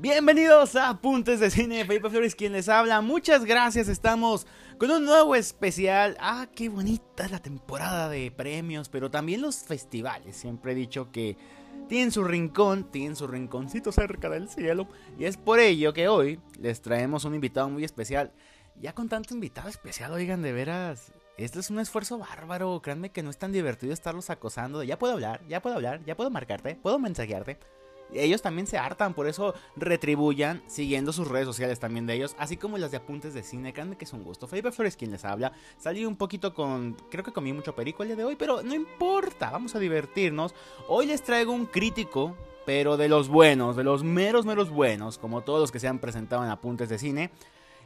Bienvenidos 0.00 0.76
a 0.76 0.88
Apuntes 0.88 1.40
de 1.40 1.50
Cine, 1.50 1.84
Felipe 1.84 2.08
Flores 2.08 2.34
quien 2.34 2.52
les 2.52 2.70
habla. 2.70 3.02
Muchas 3.02 3.44
gracias, 3.44 3.86
estamos 3.86 4.46
con 4.78 4.90
un 4.90 5.04
nuevo 5.04 5.34
especial. 5.34 6.16
Ah, 6.20 6.48
qué 6.56 6.70
bonita 6.70 7.26
es 7.26 7.30
la 7.30 7.38
temporada 7.38 8.08
de 8.08 8.30
premios, 8.30 8.88
pero 8.88 9.10
también 9.10 9.42
los 9.42 9.58
festivales. 9.58 10.36
Siempre 10.36 10.72
he 10.72 10.74
dicho 10.74 11.12
que 11.12 11.36
tienen 11.86 12.12
su 12.12 12.24
rincón, 12.24 12.90
tienen 12.90 13.14
su 13.14 13.26
rinconcito 13.26 13.92
cerca 13.92 14.30
del 14.30 14.48
cielo. 14.48 14.88
Y 15.18 15.26
es 15.26 15.36
por 15.36 15.60
ello 15.60 15.92
que 15.92 16.08
hoy 16.08 16.40
les 16.58 16.80
traemos 16.80 17.26
un 17.26 17.34
invitado 17.34 17.68
muy 17.68 17.84
especial. 17.84 18.32
Ya 18.80 18.94
con 18.94 19.10
tanto 19.10 19.34
invitado 19.34 19.68
especial, 19.68 20.12
oigan, 20.12 20.40
de 20.40 20.52
veras, 20.52 21.12
esto 21.36 21.60
es 21.60 21.68
un 21.68 21.78
esfuerzo 21.78 22.16
bárbaro. 22.16 22.80
Créanme 22.80 23.12
que 23.12 23.22
no 23.22 23.28
es 23.28 23.36
tan 23.36 23.52
divertido 23.52 23.92
estarlos 23.92 24.30
acosando. 24.30 24.82
ya 24.82 24.98
puedo 24.98 25.12
hablar, 25.12 25.42
ya 25.46 25.60
puedo 25.60 25.76
hablar, 25.76 26.02
ya 26.06 26.16
puedo 26.16 26.30
marcarte, 26.30 26.74
puedo 26.76 26.98
mensajearte 26.98 27.58
ellos 28.14 28.42
también 28.42 28.66
se 28.66 28.78
hartan, 28.78 29.14
por 29.14 29.26
eso 29.26 29.54
retribuyan 29.76 30.62
siguiendo 30.66 31.12
sus 31.12 31.28
redes 31.28 31.46
sociales 31.46 31.78
también 31.78 32.06
de 32.06 32.14
ellos, 32.14 32.34
así 32.38 32.56
como 32.56 32.78
las 32.78 32.90
de 32.90 32.98
apuntes 32.98 33.34
de 33.34 33.42
cine, 33.42 33.72
que 33.72 34.04
es 34.04 34.12
un 34.12 34.24
gusto. 34.24 34.46
Felipe 34.46 34.72
Flores 34.72 34.96
quien 34.96 35.10
les 35.10 35.24
habla, 35.24 35.52
salí 35.78 36.04
un 36.04 36.16
poquito 36.16 36.54
con, 36.54 36.96
creo 37.10 37.24
que 37.24 37.32
comí 37.32 37.52
mucho 37.52 37.74
perico 37.74 38.02
el 38.02 38.10
día 38.10 38.16
de 38.16 38.24
hoy, 38.24 38.36
pero 38.36 38.62
no 38.62 38.74
importa, 38.74 39.50
vamos 39.50 39.74
a 39.74 39.78
divertirnos. 39.78 40.54
Hoy 40.88 41.06
les 41.06 41.22
traigo 41.22 41.52
un 41.52 41.66
crítico, 41.66 42.36
pero 42.66 42.96
de 42.96 43.08
los 43.08 43.28
buenos, 43.28 43.76
de 43.76 43.84
los 43.84 44.04
meros, 44.04 44.46
meros 44.46 44.70
buenos, 44.70 45.18
como 45.18 45.42
todos 45.42 45.60
los 45.60 45.72
que 45.72 45.80
se 45.80 45.88
han 45.88 45.98
presentado 45.98 46.44
en 46.44 46.50
apuntes 46.50 46.88
de 46.88 46.98
cine. 46.98 47.30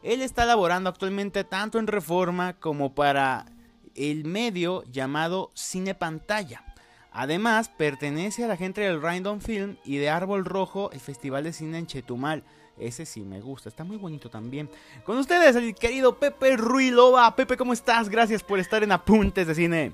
Él 0.02 0.20
está 0.20 0.44
laborando 0.44 0.90
actualmente 0.90 1.44
tanto 1.44 1.78
en 1.78 1.86
Reforma 1.86 2.54
como 2.60 2.94
para 2.94 3.46
el 3.94 4.24
medio 4.24 4.82
llamado 4.84 5.50
Cine 5.54 5.94
Pantalla. 5.94 6.73
Además, 7.14 7.68
pertenece 7.68 8.44
a 8.44 8.48
la 8.48 8.56
gente 8.56 8.80
del 8.80 9.00
Random 9.00 9.40
Film 9.40 9.76
y 9.84 9.98
de 9.98 10.10
Árbol 10.10 10.44
Rojo, 10.44 10.90
el 10.90 10.98
Festival 10.98 11.44
de 11.44 11.52
Cine 11.52 11.78
en 11.78 11.86
Chetumal. 11.86 12.42
Ese 12.76 13.06
sí 13.06 13.20
me 13.20 13.40
gusta, 13.40 13.68
está 13.68 13.84
muy 13.84 13.96
bonito 13.96 14.28
también. 14.28 14.68
Con 15.04 15.16
ustedes, 15.18 15.54
el 15.54 15.76
querido 15.76 16.18
Pepe 16.18 16.56
Ruilova. 16.56 17.36
Pepe, 17.36 17.56
¿cómo 17.56 17.72
estás? 17.72 18.08
Gracias 18.08 18.42
por 18.42 18.58
estar 18.58 18.82
en 18.82 18.90
Apuntes 18.90 19.46
de 19.46 19.54
Cine. 19.54 19.92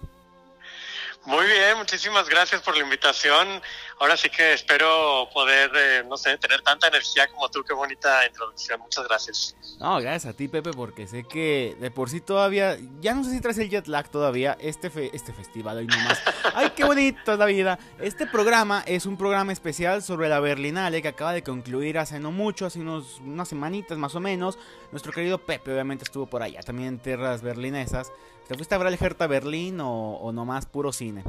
Muy 1.26 1.44
bien, 1.46 1.76
muchísimas 1.76 2.28
gracias 2.28 2.62
por 2.62 2.74
la 2.76 2.82
invitación. 2.82 3.60
Ahora 3.98 4.16
sí 4.16 4.30
que 4.30 4.54
espero 4.54 5.28
poder, 5.34 5.70
eh, 5.76 6.02
no 6.08 6.16
sé, 6.16 6.38
tener 6.38 6.62
tanta 6.62 6.88
energía 6.88 7.28
como 7.28 7.50
tú. 7.50 7.62
Qué 7.62 7.74
bonita 7.74 8.26
introducción. 8.26 8.80
Muchas 8.80 9.06
gracias. 9.06 9.54
No, 9.78 10.00
gracias 10.00 10.32
a 10.32 10.36
ti, 10.36 10.48
Pepe, 10.48 10.70
porque 10.72 11.06
sé 11.06 11.24
que 11.24 11.76
de 11.78 11.90
por 11.90 12.08
sí 12.08 12.22
todavía, 12.22 12.78
ya 13.00 13.12
no 13.12 13.22
sé 13.22 13.32
si 13.32 13.40
traes 13.42 13.58
el 13.58 13.68
jet 13.68 13.86
lag 13.86 14.10
todavía, 14.10 14.56
este, 14.60 14.90
este 15.14 15.34
festival 15.34 15.76
hoy 15.76 15.86
nomás. 15.86 16.22
¡Ay, 16.54 16.70
qué 16.70 16.84
bonito 16.84 17.32
es 17.32 17.38
la 17.38 17.46
vida! 17.46 17.78
Este 17.98 18.26
programa 18.26 18.82
es 18.86 19.04
un 19.04 19.18
programa 19.18 19.52
especial 19.52 20.02
sobre 20.02 20.30
la 20.30 20.40
Berlinale 20.40 21.02
que 21.02 21.08
acaba 21.08 21.34
de 21.34 21.42
concluir 21.42 21.98
hace 21.98 22.18
no 22.18 22.32
mucho, 22.32 22.64
hace 22.64 22.80
unos, 22.80 23.18
unas 23.20 23.48
semanitas 23.48 23.98
más 23.98 24.14
o 24.14 24.20
menos. 24.20 24.58
Nuestro 24.90 25.12
querido 25.12 25.36
Pepe 25.36 25.72
obviamente 25.72 26.04
estuvo 26.04 26.24
por 26.24 26.42
allá, 26.42 26.60
también 26.62 26.88
en 26.88 26.98
tierras 26.98 27.42
berlinesas. 27.42 28.10
¿Te 28.50 28.56
fuiste 28.56 28.74
a 28.74 28.78
ver 28.78 28.88
el 28.88 28.98
Hertha 29.00 29.28
Berlín 29.28 29.80
o, 29.80 30.16
o 30.16 30.32
nomás 30.32 30.66
puro 30.66 30.92
cine? 30.92 31.22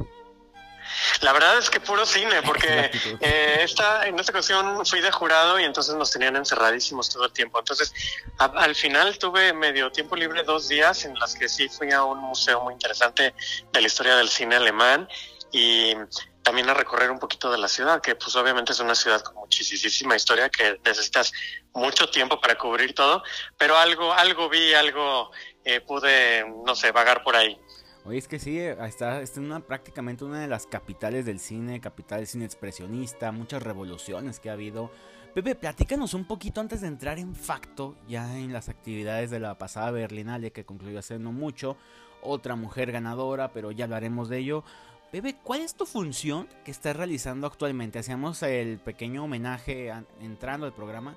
La 1.20 1.32
verdad 1.32 1.56
es 1.56 1.70
que 1.70 1.78
puro 1.78 2.04
cine, 2.04 2.42
porque 2.44 2.90
eh, 3.20 3.60
esta, 3.62 4.08
en 4.08 4.18
esta 4.18 4.32
ocasión 4.32 4.84
fui 4.84 5.00
de 5.00 5.12
jurado 5.12 5.60
y 5.60 5.62
entonces 5.62 5.94
nos 5.94 6.10
tenían 6.10 6.34
encerradísimos 6.34 7.08
todo 7.10 7.26
el 7.26 7.32
tiempo. 7.32 7.60
Entonces, 7.60 7.94
al 8.38 8.74
final 8.74 9.16
tuve 9.18 9.52
medio 9.52 9.92
tiempo 9.92 10.16
libre 10.16 10.42
dos 10.42 10.66
días 10.66 11.04
en 11.04 11.16
las 11.16 11.36
que 11.36 11.48
sí 11.48 11.68
fui 11.68 11.92
a 11.92 12.02
un 12.02 12.18
museo 12.18 12.60
muy 12.60 12.74
interesante 12.74 13.32
de 13.72 13.80
la 13.80 13.86
historia 13.86 14.16
del 14.16 14.28
cine 14.28 14.56
alemán 14.56 15.08
y 15.52 15.94
también 16.42 16.68
a 16.70 16.74
recorrer 16.74 17.08
un 17.10 17.20
poquito 17.20 17.52
de 17.52 17.58
la 17.58 17.68
ciudad, 17.68 18.00
que 18.00 18.16
pues 18.16 18.34
obviamente 18.34 18.72
es 18.72 18.80
una 18.80 18.96
ciudad 18.96 19.22
con 19.22 19.36
muchísima 19.36 20.16
historia 20.16 20.48
que 20.48 20.80
necesitas 20.84 21.32
mucho 21.72 22.08
tiempo 22.10 22.40
para 22.40 22.58
cubrir 22.58 22.94
todo, 22.94 23.22
pero 23.56 23.76
algo, 23.76 24.12
algo 24.12 24.48
vi, 24.48 24.74
algo 24.74 25.30
eh, 25.64 25.80
pude, 25.80 26.44
no 26.66 26.74
sé, 26.74 26.92
vagar 26.92 27.22
por 27.22 27.36
ahí. 27.36 27.58
Oye, 28.04 28.18
es 28.18 28.26
que 28.26 28.40
sí, 28.40 28.58
está, 28.58 29.22
está 29.22 29.40
una, 29.40 29.60
prácticamente 29.60 30.24
una 30.24 30.40
de 30.40 30.48
las 30.48 30.66
capitales 30.66 31.24
del 31.24 31.38
cine, 31.38 31.80
capital 31.80 32.18
del 32.18 32.26
cine 32.26 32.44
expresionista, 32.44 33.30
muchas 33.30 33.62
revoluciones 33.62 34.40
que 34.40 34.50
ha 34.50 34.54
habido. 34.54 34.90
Pepe, 35.34 35.54
platícanos 35.54 36.12
un 36.12 36.24
poquito 36.24 36.60
antes 36.60 36.80
de 36.80 36.88
entrar 36.88 37.18
en 37.18 37.34
facto, 37.34 37.94
ya 38.08 38.36
en 38.36 38.52
las 38.52 38.68
actividades 38.68 39.30
de 39.30 39.38
la 39.40 39.56
pasada 39.56 39.90
Berlinale 39.92 40.50
que 40.50 40.64
concluyó 40.64 40.98
hace 40.98 41.18
no 41.18 41.32
mucho, 41.32 41.76
otra 42.22 42.56
mujer 42.56 42.92
ganadora, 42.92 43.52
pero 43.52 43.70
ya 43.70 43.84
hablaremos 43.84 44.28
de 44.28 44.38
ello. 44.38 44.64
Pepe, 45.12 45.36
¿cuál 45.42 45.60
es 45.60 45.74
tu 45.74 45.86
función 45.86 46.48
que 46.64 46.70
estás 46.70 46.96
realizando 46.96 47.46
actualmente? 47.46 47.98
Hacíamos 47.98 48.42
el 48.42 48.78
pequeño 48.78 49.24
homenaje 49.24 49.92
entrando 50.20 50.66
al 50.66 50.74
programa, 50.74 51.16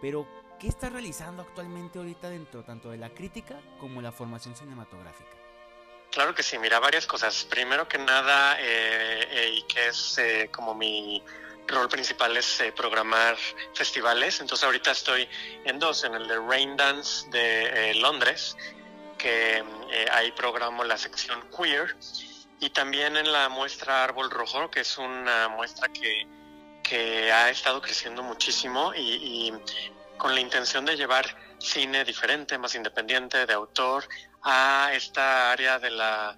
pero 0.00 0.26
¿qué 0.58 0.68
estás 0.68 0.92
realizando 0.92 1.42
actualmente 1.42 1.98
ahorita 1.98 2.30
dentro 2.30 2.64
tanto 2.64 2.90
de 2.90 2.96
la 2.96 3.10
crítica 3.10 3.60
como 3.78 4.00
la 4.00 4.12
formación 4.12 4.56
cinematográfica? 4.56 5.30
Claro 6.10 6.34
que 6.34 6.42
sí, 6.42 6.58
mira, 6.58 6.78
varias 6.78 7.06
cosas. 7.06 7.44
Primero 7.44 7.86
que 7.88 7.98
nada, 7.98 8.56
eh, 8.58 9.28
eh, 9.30 9.50
y 9.54 9.62
que 9.62 9.88
es 9.88 10.16
eh, 10.18 10.48
como 10.50 10.74
mi 10.74 11.22
rol 11.66 11.88
principal 11.88 12.36
es 12.36 12.62
programar 12.74 13.36
festivales. 13.74 14.40
Entonces 14.40 14.64
ahorita 14.64 14.92
estoy 14.92 15.28
en 15.64 15.78
dos, 15.78 16.04
en 16.04 16.14
el 16.14 16.26
de 16.26 16.38
Rain 16.38 16.76
Dance 16.76 17.28
de 17.30 17.94
Londres, 17.96 18.56
que 19.18 19.62
ahí 20.10 20.32
programo 20.32 20.84
la 20.84 20.96
sección 20.96 21.42
queer, 21.50 21.96
y 22.60 22.70
también 22.70 23.16
en 23.16 23.30
la 23.30 23.48
muestra 23.48 24.04
Árbol 24.04 24.30
Rojo, 24.30 24.70
que 24.70 24.80
es 24.80 24.96
una 24.96 25.48
muestra 25.48 25.88
que, 25.88 26.26
ha 27.32 27.50
estado 27.50 27.82
creciendo 27.82 28.22
muchísimo 28.22 28.94
y 28.94 29.52
con 30.18 30.34
la 30.34 30.40
intención 30.40 30.84
de 30.84 30.96
llevar 30.96 31.24
cine 31.58 32.04
diferente, 32.04 32.58
más 32.58 32.74
independiente, 32.74 33.46
de 33.46 33.52
autor, 33.52 34.08
a 34.42 34.90
esta 34.92 35.52
área 35.52 35.78
de 35.78 35.90
la, 35.90 36.36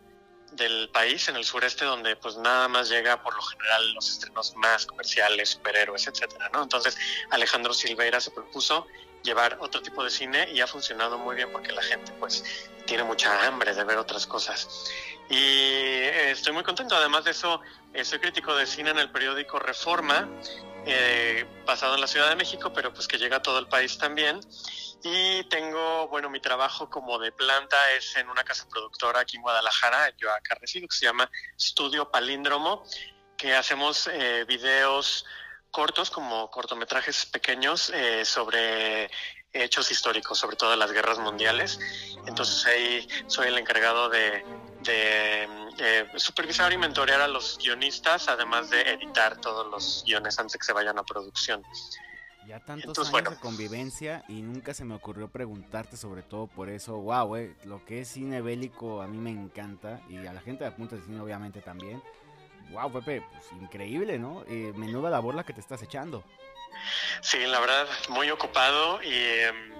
del 0.53 0.89
país, 0.91 1.29
en 1.29 1.37
el 1.37 1.45
sureste, 1.45 1.85
donde 1.85 2.17
pues 2.17 2.37
nada 2.37 2.69
más 2.69 2.89
llega 2.89 3.23
por 3.23 3.35
lo 3.35 3.43
general 3.43 3.95
los 3.95 4.09
estrenos 4.11 4.55
más 4.57 4.87
comerciales, 4.87 5.51
superhéroes, 5.51 6.07
etcétera, 6.07 6.51
¿no? 6.53 6.63
Entonces 6.63 6.97
Alejandro 7.31 7.75
Silveira 7.75 8.21
se 8.21 8.31
propuso 8.31 8.87
llevar 9.23 9.59
otro 9.61 9.83
tipo 9.83 10.03
de 10.05 10.11
cine 10.11 10.49
y 10.53 10.61
ha 10.61 10.67
funcionado 10.67 11.19
muy 11.19 11.37
bien 11.37 11.51
porque 11.53 11.73
la 11.73 11.83
gente 11.83 12.13
pues 12.19 12.45
tiene 12.87 13.05
mucha 13.05 13.47
hambre 13.47 13.75
de 13.75 13.85
ver 13.85 13.99
otras 13.99 14.27
cosas. 14.27 14.91
Y 15.29 15.37
eh, 15.37 16.31
estoy 16.31 16.53
muy 16.53 16.63
contento, 16.63 16.97
además 16.97 17.25
de 17.25 17.33
eso, 17.33 17.61
eh, 17.93 18.05
soy 18.05 18.19
crítico 18.19 18.55
de 18.55 18.67
cine 18.67 18.91
en 18.91 18.99
el 18.99 19.11
periódico 19.11 19.59
Reforma, 19.59 20.29
eh, 20.89 21.47
basado 21.67 21.95
en 21.95 22.01
la 22.01 22.07
Ciudad 22.07 22.31
de 22.31 22.37
México, 22.37 22.73
pero 22.73 22.93
pues 22.93 23.07
que 23.07 23.19
llega 23.19 23.37
a 23.37 23.43
todo 23.43 23.59
el 23.59 23.69
país 23.69 23.99
también. 23.99 24.41
Y 25.05 25.45
tengo, 25.45 26.09
bueno, 26.09 26.29
mi 26.29 26.41
trabajo 26.41 26.91
como 26.91 27.19
de 27.19 27.31
planta 27.31 27.77
es 27.93 28.17
en 28.17 28.29
una 28.29 28.43
casa 28.43 28.67
productora 28.69 29.21
aquí 29.21 29.37
en 29.37 29.43
Guadalajara, 29.43 30.13
yo 30.17 30.33
acá 30.33 30.57
resido, 30.61 30.89
que 30.89 30.97
se 30.97 31.05
llama 31.05 31.31
Estudio 31.57 32.11
Palíndromo, 32.11 32.83
que 33.37 33.55
hacemos 33.55 34.09
eh, 34.13 34.45
videos 34.49 35.25
cortos, 35.71 36.11
como 36.11 36.51
cortometrajes 36.51 37.27
pequeños, 37.27 37.91
eh, 37.91 38.25
sobre 38.25 39.11
hechos 39.53 39.91
históricos, 39.91 40.39
sobre 40.39 40.57
todo 40.57 40.75
las 40.75 40.93
guerras 40.93 41.19
mundiales. 41.19 41.79
Entonces 42.27 42.67
ahí 42.67 43.09
soy 43.27 43.49
el 43.49 43.59
encargado 43.59 44.09
de, 44.09 44.45
de 44.81 45.49
eh, 45.79 46.07
supervisar 46.17 46.73
y 46.73 46.79
mentorear 46.79 47.21
a 47.21 47.29
los 47.29 47.59
guionistas, 47.59 48.29
además 48.29 48.71
de 48.71 48.83
editar 48.83 49.41
todos 49.41 49.67
los 49.71 50.05
guiones 50.07 50.39
antes 50.39 50.55
de 50.55 50.59
que 50.59 50.65
se 50.65 50.73
vayan 50.73 50.99
a 50.99 51.03
producción. 51.05 51.63
Ya 52.47 52.61
tantos 52.61 53.13
años 53.13 53.31
de 53.31 53.37
convivencia 53.37 54.25
y 54.27 54.41
nunca 54.41 54.73
se 54.73 54.85
me 54.85 54.95
ocurrió 54.95 55.29
preguntarte 55.29 55.99
sobre 55.99 56.23
todo 56.23 56.47
por 56.47 56.71
eso. 56.71 56.97
Wow, 56.97 57.37
eh, 57.37 57.55
lo 57.65 57.85
que 57.85 58.01
es 58.01 58.09
cine 58.09 58.41
bélico 58.41 59.03
a 59.03 59.07
mí 59.07 59.19
me 59.19 59.31
encanta 59.31 60.01
y 60.09 60.27
a 60.27 60.33
la 60.33 60.41
gente 60.41 60.65
de 60.65 60.71
Punta 60.73 60.97
de 60.97 61.03
Cine 61.03 61.21
obviamente 61.21 61.61
también. 61.61 62.03
Wow, 62.71 62.91
Pepe, 62.91 63.23
pues 63.33 63.45
increíble, 63.61 64.19
¿no? 64.19 64.45
Eh, 64.47 64.73
menuda 64.77 65.11
labor 65.11 65.35
la 65.35 65.45
que 65.45 65.53
te 65.53 65.61
estás 65.61 65.83
echando. 65.83 66.25
Sí, 67.21 67.39
la 67.47 67.61
verdad, 67.61 67.87
muy 68.09 68.31
ocupado 68.31 69.03
y, 69.03 69.15
em, 69.15 69.73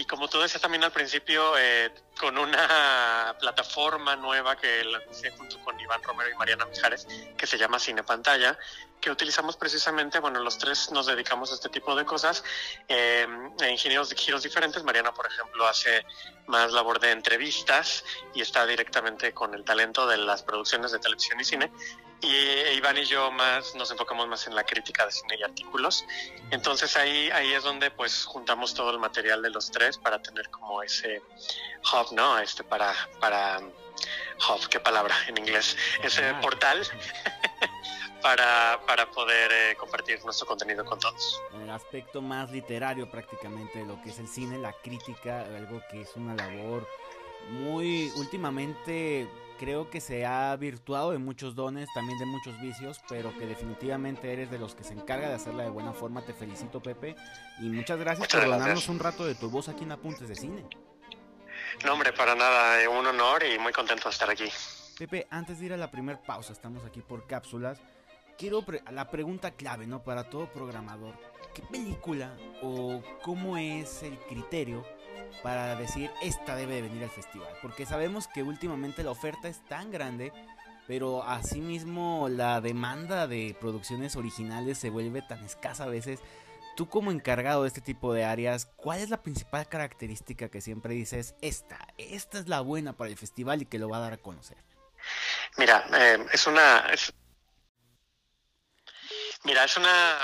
y 0.00 0.06
como 0.06 0.28
tú 0.28 0.40
decías 0.40 0.62
también 0.62 0.82
al 0.82 0.92
principio, 0.92 1.58
eh, 1.58 1.92
con 2.18 2.38
una 2.38 3.36
plataforma 3.38 4.16
nueva 4.16 4.56
que 4.56 4.82
lancé 4.82 5.30
junto 5.32 5.58
con 5.62 5.78
Iván 5.78 6.02
Romero 6.02 6.30
y 6.30 6.34
Mariana 6.36 6.64
Mijares, 6.64 7.06
que 7.36 7.46
se 7.46 7.58
llama 7.58 7.78
Cine 7.78 8.02
Pantalla, 8.02 8.58
que 8.98 9.10
utilizamos 9.10 9.58
precisamente, 9.58 10.18
bueno, 10.18 10.40
los 10.40 10.56
tres 10.56 10.90
nos 10.90 11.04
dedicamos 11.04 11.52
a 11.52 11.54
este 11.54 11.68
tipo 11.68 11.94
de 11.94 12.06
cosas 12.06 12.42
eh, 12.88 13.26
en 13.60 13.76
giros, 13.76 14.14
giros 14.14 14.42
diferentes. 14.42 14.82
Mariana, 14.84 15.12
por 15.12 15.26
ejemplo, 15.26 15.66
hace 15.66 16.06
más 16.46 16.72
labor 16.72 16.98
de 16.98 17.10
entrevistas 17.10 18.02
y 18.34 18.40
está 18.40 18.64
directamente 18.64 19.34
con 19.34 19.52
el 19.54 19.64
talento 19.64 20.06
de 20.06 20.16
las 20.16 20.42
producciones 20.42 20.92
de 20.92 20.98
televisión 20.98 21.38
y 21.40 21.44
cine. 21.44 21.70
Y 22.22 22.76
Iván 22.76 22.98
y 22.98 23.04
yo 23.04 23.30
más 23.30 23.74
nos 23.74 23.90
enfocamos 23.90 24.28
más 24.28 24.46
en 24.46 24.54
la 24.54 24.64
crítica 24.64 25.06
de 25.06 25.12
cine 25.12 25.36
y 25.38 25.42
artículos. 25.42 26.04
Entonces 26.50 26.96
ahí, 26.96 27.30
ahí 27.30 27.52
es 27.52 27.62
donde 27.62 27.90
pues 27.90 28.24
juntamos 28.24 28.74
todo 28.74 28.90
el 28.90 28.98
material 28.98 29.40
de 29.40 29.50
los 29.50 29.70
tres 29.70 29.96
para 29.96 30.20
tener 30.20 30.50
como 30.50 30.82
ese 30.82 31.22
hub, 31.92 32.12
¿no? 32.12 32.38
Este 32.38 32.62
para, 32.62 32.94
para 33.20 33.60
hub, 33.60 34.68
qué 34.68 34.80
palabra 34.80 35.14
en 35.28 35.38
inglés, 35.38 35.76
ese 36.02 36.34
portal 36.42 36.86
para, 38.22 38.80
para 38.86 39.10
poder 39.10 39.50
eh, 39.52 39.76
compartir 39.76 40.22
nuestro 40.24 40.46
contenido 40.46 40.84
con 40.84 40.98
todos. 40.98 41.40
En 41.54 41.62
el 41.62 41.70
aspecto 41.70 42.20
más 42.20 42.50
literario 42.50 43.10
prácticamente 43.10 43.78
de 43.78 43.86
lo 43.86 44.00
que 44.02 44.10
es 44.10 44.18
el 44.18 44.28
cine, 44.28 44.58
la 44.58 44.72
crítica, 44.72 45.40
algo 45.42 45.82
que 45.90 46.02
es 46.02 46.14
una 46.16 46.34
labor 46.34 46.86
muy 47.50 48.12
últimamente 48.16 49.26
creo 49.60 49.90
que 49.90 50.00
se 50.00 50.24
ha 50.24 50.56
virtuado 50.56 51.10
de 51.10 51.18
muchos 51.18 51.54
dones, 51.54 51.86
también 51.92 52.18
de 52.18 52.24
muchos 52.24 52.58
vicios, 52.62 52.98
pero 53.10 53.36
que 53.36 53.44
definitivamente 53.44 54.32
eres 54.32 54.50
de 54.50 54.58
los 54.58 54.74
que 54.74 54.82
se 54.84 54.94
encarga 54.94 55.28
de 55.28 55.34
hacerla 55.34 55.64
de 55.64 55.68
buena 55.68 55.92
forma. 55.92 56.24
Te 56.24 56.32
felicito, 56.32 56.82
Pepe, 56.82 57.14
y 57.60 57.68
muchas 57.68 57.98
gracias 57.98 58.26
por 58.26 58.48
darnos 58.48 58.88
un 58.88 58.98
rato 58.98 59.26
de 59.26 59.34
tu 59.34 59.50
voz 59.50 59.68
aquí 59.68 59.84
en 59.84 59.92
Apuntes 59.92 60.26
de 60.28 60.34
Cine. 60.34 60.64
No, 61.84 61.92
hombre, 61.92 62.10
para 62.14 62.34
nada, 62.34 62.88
un 62.88 63.06
honor 63.06 63.42
y 63.44 63.58
muy 63.58 63.70
contento 63.70 64.04
de 64.04 64.12
estar 64.12 64.30
aquí. 64.30 64.46
Pepe, 64.98 65.26
antes 65.28 65.60
de 65.60 65.66
ir 65.66 65.72
a 65.74 65.76
la 65.76 65.90
primera 65.90 66.22
pausa, 66.22 66.54
estamos 66.54 66.82
aquí 66.86 67.02
por 67.02 67.26
cápsulas. 67.26 67.82
Quiero 68.38 68.64
la 68.90 69.10
pregunta 69.10 69.50
clave, 69.50 69.86
¿no? 69.86 70.02
Para 70.02 70.30
todo 70.30 70.50
programador. 70.50 71.14
¿Qué 71.54 71.60
película 71.70 72.34
o 72.62 73.02
cómo 73.22 73.58
es 73.58 74.02
el 74.04 74.18
criterio 74.20 74.86
para 75.42 75.76
decir 75.76 76.10
esta 76.22 76.56
debe 76.56 76.74
de 76.76 76.82
venir 76.82 77.02
al 77.04 77.10
festival. 77.10 77.48
Porque 77.62 77.86
sabemos 77.86 78.28
que 78.28 78.42
últimamente 78.42 79.02
la 79.02 79.10
oferta 79.10 79.48
es 79.48 79.64
tan 79.68 79.90
grande, 79.90 80.32
pero 80.86 81.22
asimismo 81.22 82.28
la 82.28 82.60
demanda 82.60 83.26
de 83.26 83.56
producciones 83.60 84.16
originales 84.16 84.78
se 84.78 84.90
vuelve 84.90 85.22
tan 85.22 85.44
escasa 85.44 85.84
a 85.84 85.88
veces. 85.88 86.20
Tú 86.76 86.88
como 86.88 87.10
encargado 87.10 87.62
de 87.62 87.68
este 87.68 87.80
tipo 87.80 88.12
de 88.12 88.24
áreas, 88.24 88.66
¿cuál 88.76 89.00
es 89.00 89.10
la 89.10 89.22
principal 89.22 89.68
característica 89.68 90.48
que 90.48 90.60
siempre 90.60 90.94
dices, 90.94 91.34
esta, 91.42 91.78
esta 91.98 92.38
es 92.38 92.48
la 92.48 92.60
buena 92.60 92.96
para 92.96 93.10
el 93.10 93.16
festival 93.16 93.62
y 93.62 93.66
que 93.66 93.78
lo 93.78 93.88
va 93.88 93.98
a 93.98 94.00
dar 94.00 94.12
a 94.14 94.18
conocer? 94.18 94.56
Mira, 95.56 95.84
eh, 95.92 96.26
es 96.32 96.46
una... 96.46 96.84
Mira, 99.44 99.64
es 99.64 99.76
una 99.76 100.18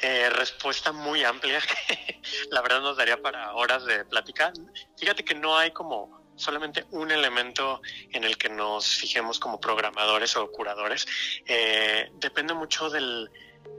eh, 0.00 0.30
respuesta 0.30 0.92
muy 0.92 1.24
amplia 1.24 1.60
que 1.88 2.20
la 2.50 2.62
verdad 2.62 2.80
nos 2.80 2.96
daría 2.96 3.20
para 3.20 3.54
horas 3.54 3.84
de 3.84 4.04
plática. 4.04 4.52
Fíjate 4.96 5.24
que 5.24 5.34
no 5.34 5.56
hay 5.56 5.72
como 5.72 6.22
solamente 6.36 6.86
un 6.92 7.10
elemento 7.10 7.80
en 8.10 8.24
el 8.24 8.38
que 8.38 8.48
nos 8.48 8.86
fijemos 8.86 9.40
como 9.40 9.60
programadores 9.60 10.36
o 10.36 10.50
curadores. 10.50 11.06
Eh, 11.46 12.10
depende 12.14 12.54
mucho 12.54 12.88
del, 12.88 13.28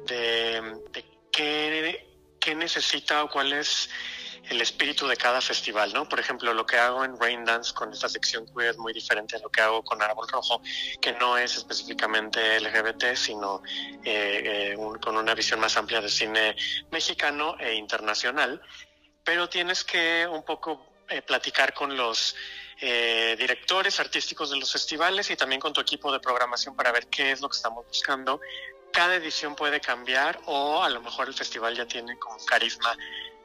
de, 0.06 1.06
qué, 1.31 2.06
qué 2.39 2.56
necesita 2.56 3.24
o 3.24 3.30
cuál 3.30 3.53
es 3.53 3.89
el 4.50 4.62
espíritu 4.62 5.07
de 5.07 5.16
cada 5.16 5.42
festival, 5.42 5.94
¿no? 5.94 6.07
Por 6.07 6.19
ejemplo, 6.19 6.54
lo 6.54 6.66
que 6.66 6.78
hago 6.78 7.04
en 7.06 7.19
Rain 7.19 7.45
Dance 7.45 7.74
con 7.74 7.94
esta 7.94 8.10
sección 8.10 8.45
queer 8.54 8.72
es 8.72 8.78
muy 8.78 8.94
diferente 8.94 9.38
a 9.38 9.40
lo 9.40 9.50
que 9.50 9.62
hago 9.62 9.84
con 9.84 10.01
Árbol 10.01 10.28
Rojo, 10.28 10.62
que 11.01 11.13
no 11.13 11.38
es 11.38 11.56
específicamente 11.56 12.60
LGBT, 12.60 13.16
sino 13.16 13.63
eh, 14.04 14.74
eh, 14.74 14.78
con 15.01 15.16
una 15.16 15.34
visión 15.34 15.60
más 15.60 15.78
amplia 15.78 16.01
de 16.01 16.10
cine 16.10 16.56
mexicano 16.92 17.56
e 17.60 17.74
internacional. 17.75 18.62
Pero 19.24 19.48
tienes 19.48 19.84
que 19.84 20.28
un 20.30 20.44
poco 20.44 20.86
eh, 21.10 21.22
platicar 21.22 21.74
con 21.74 21.95
los 21.95 22.36
directores 22.81 23.98
artísticos 24.01 24.50
de 24.50 24.57
los 24.57 24.69
festivales 24.69 25.30
y 25.31 25.38
también 25.38 25.62
con 25.62 25.72
tu 25.72 25.80
equipo 25.80 26.12
de 26.12 26.19
programación 26.19 26.75
para 26.75 26.92
ver 26.92 27.07
qué 27.07 27.31
es 27.31 27.40
lo 27.40 27.48
que 27.48 27.56
estamos 27.56 27.88
buscando. 27.88 28.42
Cada 28.92 29.16
edición 29.16 29.56
puede 29.56 29.80
cambiar 29.80 30.42
o 30.48 30.84
a 30.84 30.90
lo 30.90 31.00
mejor 31.00 31.30
el 31.30 31.34
festival 31.34 31.78
ya 31.78 31.86
tiene 31.86 32.19
como 32.19 32.44
carisma 32.45 32.94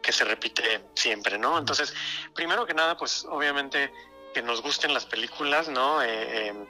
que 0.03 0.12
se 0.12 0.25
repite 0.25 0.87
siempre, 0.95 1.39
¿no? 1.39 1.59
Entonces, 1.59 1.95
primero 2.35 2.67
que 2.67 2.75
nada, 2.75 2.97
pues 2.97 3.25
obviamente 3.29 3.93
que 4.35 4.43
nos 4.43 4.62
gusten 4.62 4.95
las 4.95 5.06
películas, 5.06 5.69
¿no? 5.69 6.03
Eh, 6.03 6.49
eh, 6.49 6.67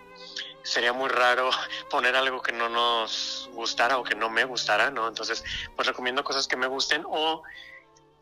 sería 0.62 0.92
muy 0.92 1.08
raro 1.08 1.50
poner 1.90 2.16
algo 2.16 2.42
que 2.42 2.52
no 2.52 2.68
nos 2.68 3.48
gustara 3.52 3.98
o 3.98 4.04
que 4.04 4.14
no 4.14 4.30
me 4.30 4.44
gustara, 4.44 4.90
¿no? 4.90 5.08
Entonces, 5.08 5.44
pues 5.76 5.86
recomiendo 5.88 6.24
cosas 6.24 6.46
que 6.46 6.56
me 6.56 6.66
gusten 6.66 7.04
o 7.06 7.42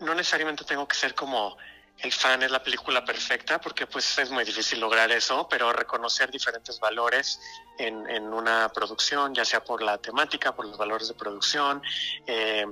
no 0.00 0.14
necesariamente 0.14 0.64
tengo 0.64 0.86
que 0.86 0.96
ser 0.96 1.14
como 1.14 1.56
el 1.98 2.12
fan 2.12 2.42
es 2.42 2.50
la 2.50 2.62
película 2.62 3.04
perfecta, 3.04 3.60
porque 3.60 3.86
pues 3.86 4.18
es 4.18 4.30
muy 4.30 4.44
difícil 4.44 4.78
lograr 4.78 5.10
eso, 5.10 5.48
pero 5.48 5.72
reconocer 5.72 6.30
diferentes 6.30 6.78
valores 6.78 7.40
en, 7.78 8.08
en 8.10 8.32
una 8.32 8.68
producción, 8.68 9.34
ya 9.34 9.44
sea 9.44 9.64
por 9.64 9.82
la 9.82 9.98
temática, 9.98 10.54
por 10.54 10.66
los 10.66 10.76
valores 10.76 11.08
de 11.08 11.14
producción, 11.14 11.82
eh, 12.26 12.66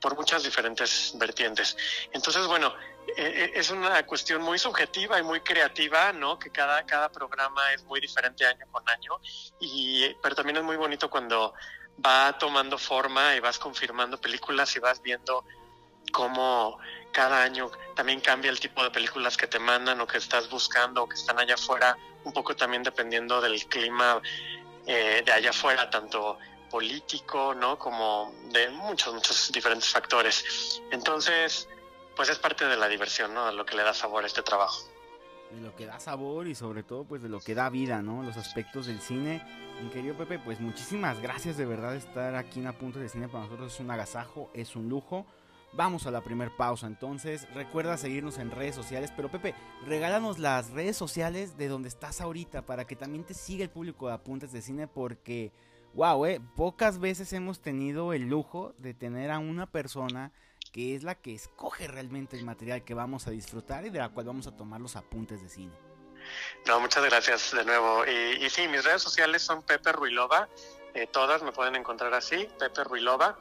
por 0.00 0.16
muchas 0.16 0.44
diferentes 0.44 1.12
vertientes. 1.16 1.76
Entonces, 2.12 2.46
bueno, 2.46 2.72
eh, 3.16 3.52
es 3.54 3.70
una 3.70 4.04
cuestión 4.06 4.42
muy 4.42 4.58
subjetiva 4.58 5.18
y 5.18 5.22
muy 5.22 5.40
creativa, 5.40 6.12
¿no? 6.12 6.38
Que 6.38 6.50
cada, 6.50 6.84
cada 6.86 7.10
programa 7.10 7.72
es 7.72 7.82
muy 7.84 8.00
diferente 8.00 8.46
año 8.46 8.66
con 8.70 8.88
año, 8.88 9.18
y, 9.58 10.14
pero 10.22 10.36
también 10.36 10.58
es 10.58 10.62
muy 10.62 10.76
bonito 10.76 11.10
cuando 11.10 11.52
va 12.04 12.38
tomando 12.38 12.78
forma 12.78 13.34
y 13.34 13.40
vas 13.40 13.58
confirmando 13.58 14.20
películas 14.20 14.74
y 14.76 14.78
vas 14.78 15.02
viendo 15.02 15.44
cómo 16.12 16.78
cada 17.12 17.42
año 17.42 17.70
también 17.94 18.20
cambia 18.20 18.50
el 18.50 18.60
tipo 18.60 18.82
de 18.82 18.90
películas 18.90 19.36
que 19.36 19.46
te 19.46 19.58
mandan 19.58 20.00
o 20.00 20.06
que 20.06 20.18
estás 20.18 20.48
buscando 20.48 21.02
o 21.02 21.08
que 21.08 21.14
están 21.14 21.38
allá 21.38 21.54
afuera, 21.54 21.96
un 22.24 22.32
poco 22.32 22.54
también 22.54 22.82
dependiendo 22.82 23.40
del 23.40 23.66
clima 23.66 24.20
eh, 24.86 25.22
de 25.24 25.32
allá 25.32 25.50
afuera, 25.50 25.90
tanto 25.90 26.38
político, 26.70 27.54
¿no? 27.54 27.78
Como 27.78 28.32
de 28.52 28.68
muchos, 28.70 29.14
muchos 29.14 29.50
diferentes 29.52 29.88
factores. 29.88 30.80
Entonces, 30.90 31.68
pues 32.14 32.28
es 32.28 32.38
parte 32.38 32.66
de 32.66 32.76
la 32.76 32.88
diversión, 32.88 33.34
¿no? 33.34 33.46
De 33.46 33.52
lo 33.52 33.64
que 33.64 33.76
le 33.76 33.82
da 33.82 33.94
sabor 33.94 34.24
a 34.24 34.26
este 34.26 34.42
trabajo. 34.42 34.78
De 35.50 35.60
lo 35.60 35.74
que 35.74 35.86
da 35.86 35.98
sabor 35.98 36.46
y 36.46 36.54
sobre 36.54 36.82
todo, 36.82 37.04
pues 37.04 37.22
de 37.22 37.28
lo 37.28 37.40
que 37.40 37.54
da 37.54 37.70
vida, 37.70 38.02
¿no? 38.02 38.22
Los 38.22 38.36
aspectos 38.36 38.86
del 38.86 39.00
cine. 39.00 39.42
Mi 39.82 39.88
querido 39.90 40.14
Pepe, 40.14 40.38
pues 40.38 40.60
muchísimas 40.60 41.20
gracias 41.20 41.56
de 41.56 41.64
verdad 41.64 41.94
estar 41.94 42.34
aquí 42.34 42.60
en 42.60 42.66
Apuntes 42.66 43.00
de 43.00 43.08
Cine. 43.08 43.28
Para 43.28 43.44
nosotros 43.44 43.72
es 43.72 43.80
un 43.80 43.90
agasajo, 43.90 44.50
es 44.52 44.76
un 44.76 44.88
lujo. 44.88 45.26
Vamos 45.72 46.06
a 46.06 46.10
la 46.10 46.22
primer 46.22 46.50
pausa 46.56 46.86
entonces. 46.86 47.46
Recuerda 47.54 47.96
seguirnos 47.98 48.38
en 48.38 48.50
redes 48.50 48.74
sociales. 48.74 49.12
Pero 49.14 49.30
Pepe, 49.30 49.54
regálanos 49.86 50.38
las 50.38 50.70
redes 50.70 50.96
sociales 50.96 51.56
de 51.56 51.68
donde 51.68 51.88
estás 51.88 52.20
ahorita 52.20 52.64
para 52.64 52.86
que 52.86 52.96
también 52.96 53.24
te 53.24 53.34
siga 53.34 53.64
el 53.64 53.70
público 53.70 54.08
de 54.08 54.14
Apuntes 54.14 54.52
de 54.52 54.62
Cine 54.62 54.88
porque, 54.88 55.52
wow, 55.94 56.24
eh, 56.26 56.40
pocas 56.56 56.98
veces 56.98 57.32
hemos 57.32 57.60
tenido 57.60 58.12
el 58.12 58.28
lujo 58.28 58.74
de 58.78 58.94
tener 58.94 59.30
a 59.30 59.38
una 59.38 59.70
persona 59.70 60.32
que 60.72 60.94
es 60.94 61.02
la 61.02 61.14
que 61.14 61.34
escoge 61.34 61.86
realmente 61.86 62.36
el 62.36 62.44
material 62.44 62.84
que 62.84 62.94
vamos 62.94 63.26
a 63.26 63.30
disfrutar 63.30 63.86
y 63.86 63.90
de 63.90 63.98
la 63.98 64.08
cual 64.08 64.26
vamos 64.26 64.46
a 64.46 64.56
tomar 64.56 64.80
los 64.80 64.96
apuntes 64.96 65.42
de 65.42 65.48
cine. 65.48 65.72
No, 66.66 66.80
muchas 66.80 67.04
gracias 67.04 67.52
de 67.54 67.64
nuevo. 67.64 68.04
Y, 68.04 68.50
sí, 68.50 68.68
mis 68.68 68.84
redes 68.84 69.02
sociales 69.02 69.42
son 69.42 69.62
Pepe 69.62 69.92
Ruilova 69.92 70.48
eh, 70.94 71.06
todas 71.06 71.42
me 71.42 71.52
pueden 71.52 71.76
encontrar 71.76 72.12
así, 72.14 72.48
Pepe 72.58 72.82
Ruilova. 72.82 73.38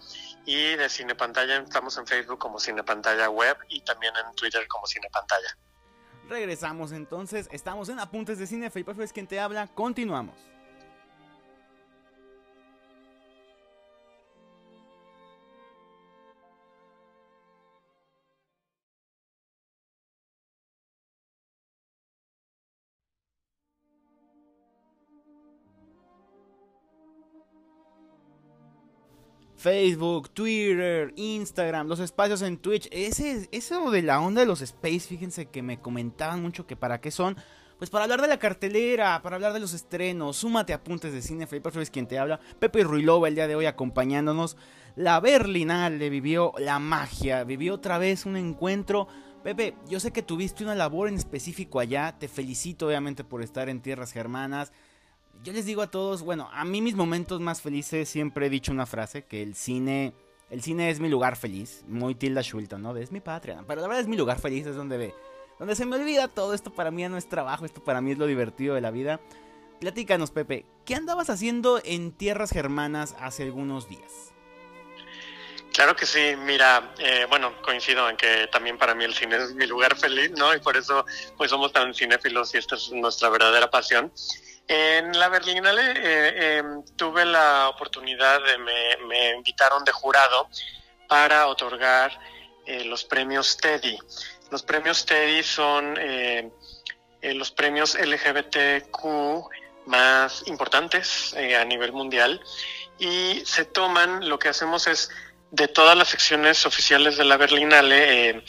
Y 0.47 0.77
de 0.77 0.87
Cine 0.87 1.13
Pantalla 1.13 1.57
estamos 1.57 1.97
en 1.97 2.07
Facebook 2.07 2.39
como 2.39 2.57
Cine 2.57 2.81
Pantalla 2.81 3.29
Web 3.29 3.57
y 3.67 3.81
también 3.81 4.13
en 4.15 4.33
Twitter 4.33 4.65
como 4.69 4.87
Cine 4.87 5.09
Pantalla. 5.11 5.57
Regresamos 6.29 6.93
entonces, 6.93 7.49
estamos 7.51 7.89
en 7.89 7.99
Apuntes 7.99 8.39
de 8.39 8.47
Cine, 8.47 8.69
Felipe 8.69 8.93
es 9.03 9.11
quien 9.11 9.27
te 9.27 9.41
habla, 9.41 9.67
continuamos. 9.67 10.35
Facebook, 29.67 30.29
Twitter, 30.29 31.11
Instagram, 31.17 31.89
los 31.89 31.99
espacios 31.99 32.41
en 32.41 32.55
Twitch. 32.57 32.87
Ese, 32.89 33.49
eso 33.51 33.91
de 33.91 34.01
la 34.01 34.21
onda 34.21 34.39
de 34.39 34.47
los 34.47 34.61
space, 34.61 35.01
fíjense 35.01 35.47
que 35.47 35.61
me 35.61 35.81
comentaban 35.81 36.41
mucho 36.41 36.65
que 36.65 36.77
para 36.77 37.01
qué 37.01 37.11
son. 37.11 37.35
Pues 37.77 37.89
para 37.89 38.05
hablar 38.05 38.21
de 38.21 38.29
la 38.29 38.39
cartelera, 38.39 39.21
para 39.21 39.35
hablar 39.35 39.51
de 39.51 39.59
los 39.59 39.73
estrenos, 39.73 40.37
súmate 40.37 40.71
apuntes 40.71 41.11
de 41.11 41.21
cine, 41.21 41.47
Felipe 41.47 41.69
es 41.81 41.89
quien 41.89 42.07
te 42.07 42.17
habla. 42.17 42.39
Pepe 42.59 42.81
Ruilova 42.81 43.27
el 43.27 43.35
día 43.35 43.45
de 43.45 43.57
hoy 43.57 43.65
acompañándonos. 43.65 44.55
La 44.95 45.19
Berlinale 45.19 46.09
vivió 46.09 46.53
la 46.59 46.79
magia, 46.79 47.43
vivió 47.43 47.73
otra 47.73 47.97
vez 47.97 48.25
un 48.25 48.37
encuentro. 48.37 49.09
Pepe, 49.43 49.75
yo 49.89 49.99
sé 49.99 50.13
que 50.13 50.23
tuviste 50.23 50.63
una 50.63 50.75
labor 50.75 51.09
en 51.09 51.15
específico 51.15 51.81
allá, 51.81 52.15
te 52.17 52.29
felicito 52.29 52.87
obviamente 52.87 53.25
por 53.25 53.43
estar 53.43 53.67
en 53.67 53.81
tierras 53.81 54.13
germanas 54.13 54.71
yo 55.43 55.53
les 55.53 55.65
digo 55.65 55.81
a 55.81 55.91
todos, 55.91 56.21
bueno, 56.21 56.49
a 56.51 56.65
mí 56.65 56.81
mis 56.81 56.95
momentos 56.95 57.39
más 57.39 57.61
felices 57.61 58.09
siempre 58.09 58.47
he 58.47 58.49
dicho 58.49 58.71
una 58.71 58.85
frase, 58.85 59.25
que 59.25 59.41
el 59.41 59.55
cine, 59.55 60.13
el 60.49 60.61
cine 60.61 60.89
es 60.89 60.99
mi 60.99 61.09
lugar 61.09 61.35
feliz, 61.35 61.83
muy 61.87 62.15
Tilda 62.15 62.41
Schulton, 62.41 62.81
¿no? 62.81 62.95
es 62.95 63.11
mi 63.11 63.19
patria, 63.19 63.63
pero 63.67 63.81
la 63.81 63.87
verdad 63.87 64.01
es 64.01 64.07
mi 64.07 64.17
lugar 64.17 64.39
feliz, 64.39 64.65
es 64.65 64.75
donde 64.75 64.97
ve, 64.97 65.13
donde 65.59 65.75
se 65.75 65.85
me 65.85 65.95
olvida 65.95 66.27
todo 66.27 66.53
esto 66.53 66.73
para 66.73 66.91
mí 66.91 67.07
no 67.07 67.17
es 67.17 67.29
trabajo, 67.29 67.65
esto 67.65 67.83
para 67.83 68.01
mí 68.01 68.11
es 68.11 68.17
lo 68.17 68.27
divertido 68.27 68.75
de 68.75 68.81
la 68.81 68.91
vida. 68.91 69.19
Platícanos, 69.79 70.31
Pepe, 70.31 70.65
¿qué 70.85 70.95
andabas 70.95 71.29
haciendo 71.29 71.79
en 71.83 72.11
tierras 72.11 72.49
germanas 72.49 73.15
hace 73.19 73.43
algunos 73.43 73.87
días? 73.87 74.33
Claro 75.77 75.95
que 75.95 76.07
sí, 76.07 76.33
mira, 76.43 76.95
eh, 76.97 77.27
bueno, 77.29 77.53
coincido 77.61 78.09
en 78.09 78.17
que 78.17 78.47
también 78.51 78.79
para 78.79 78.95
mí 78.95 79.03
el 79.03 79.13
cine 79.13 79.35
es 79.35 79.53
mi 79.53 79.67
lugar 79.67 79.95
feliz, 79.95 80.31
¿no? 80.31 80.55
Y 80.55 80.59
por 80.59 80.75
eso 80.75 81.05
pues 81.37 81.51
somos 81.51 81.71
tan 81.71 81.93
cinéfilos 81.93 82.55
y 82.55 82.57
esta 82.57 82.73
es 82.73 82.91
nuestra 82.91 83.29
verdadera 83.29 83.69
pasión. 83.69 84.11
En 84.67 85.17
la 85.17 85.29
Berlinale 85.29 85.93
eh, 85.95 86.57
em, 86.57 86.83
tuve 86.97 87.23
la 87.23 87.69
oportunidad 87.69 88.41
de, 88.43 88.57
me, 88.57 89.29
invitaron 89.31 89.83
de 89.85 89.93
jurado 89.93 90.49
para 91.07 91.47
otorgar 91.47 92.19
eh, 92.65 92.83
los 92.83 93.05
premios 93.05 93.55
Teddy. 93.55 93.97
Los 94.51 94.63
premios 94.63 95.05
Teddy 95.05 95.41
son 95.41 95.95
eh, 95.97 96.51
los 97.21 97.51
premios 97.51 97.95
LGBTQ 97.95 99.05
más 99.85 100.45
importantes 100.47 101.33
a 101.33 101.63
nivel 101.63 101.93
mundial 101.93 102.41
y 102.99 103.41
se 103.45 103.63
toman, 103.63 104.27
lo 104.27 104.37
que 104.37 104.49
hacemos 104.49 104.85
es 104.87 105.09
de 105.51 105.69
todas 105.69 105.97
las 105.97 106.09
secciones 106.09 106.65
oficiales 106.65 107.15
de 107.15 107.23
la 107.23 107.37
Berlinale, 107.37 108.43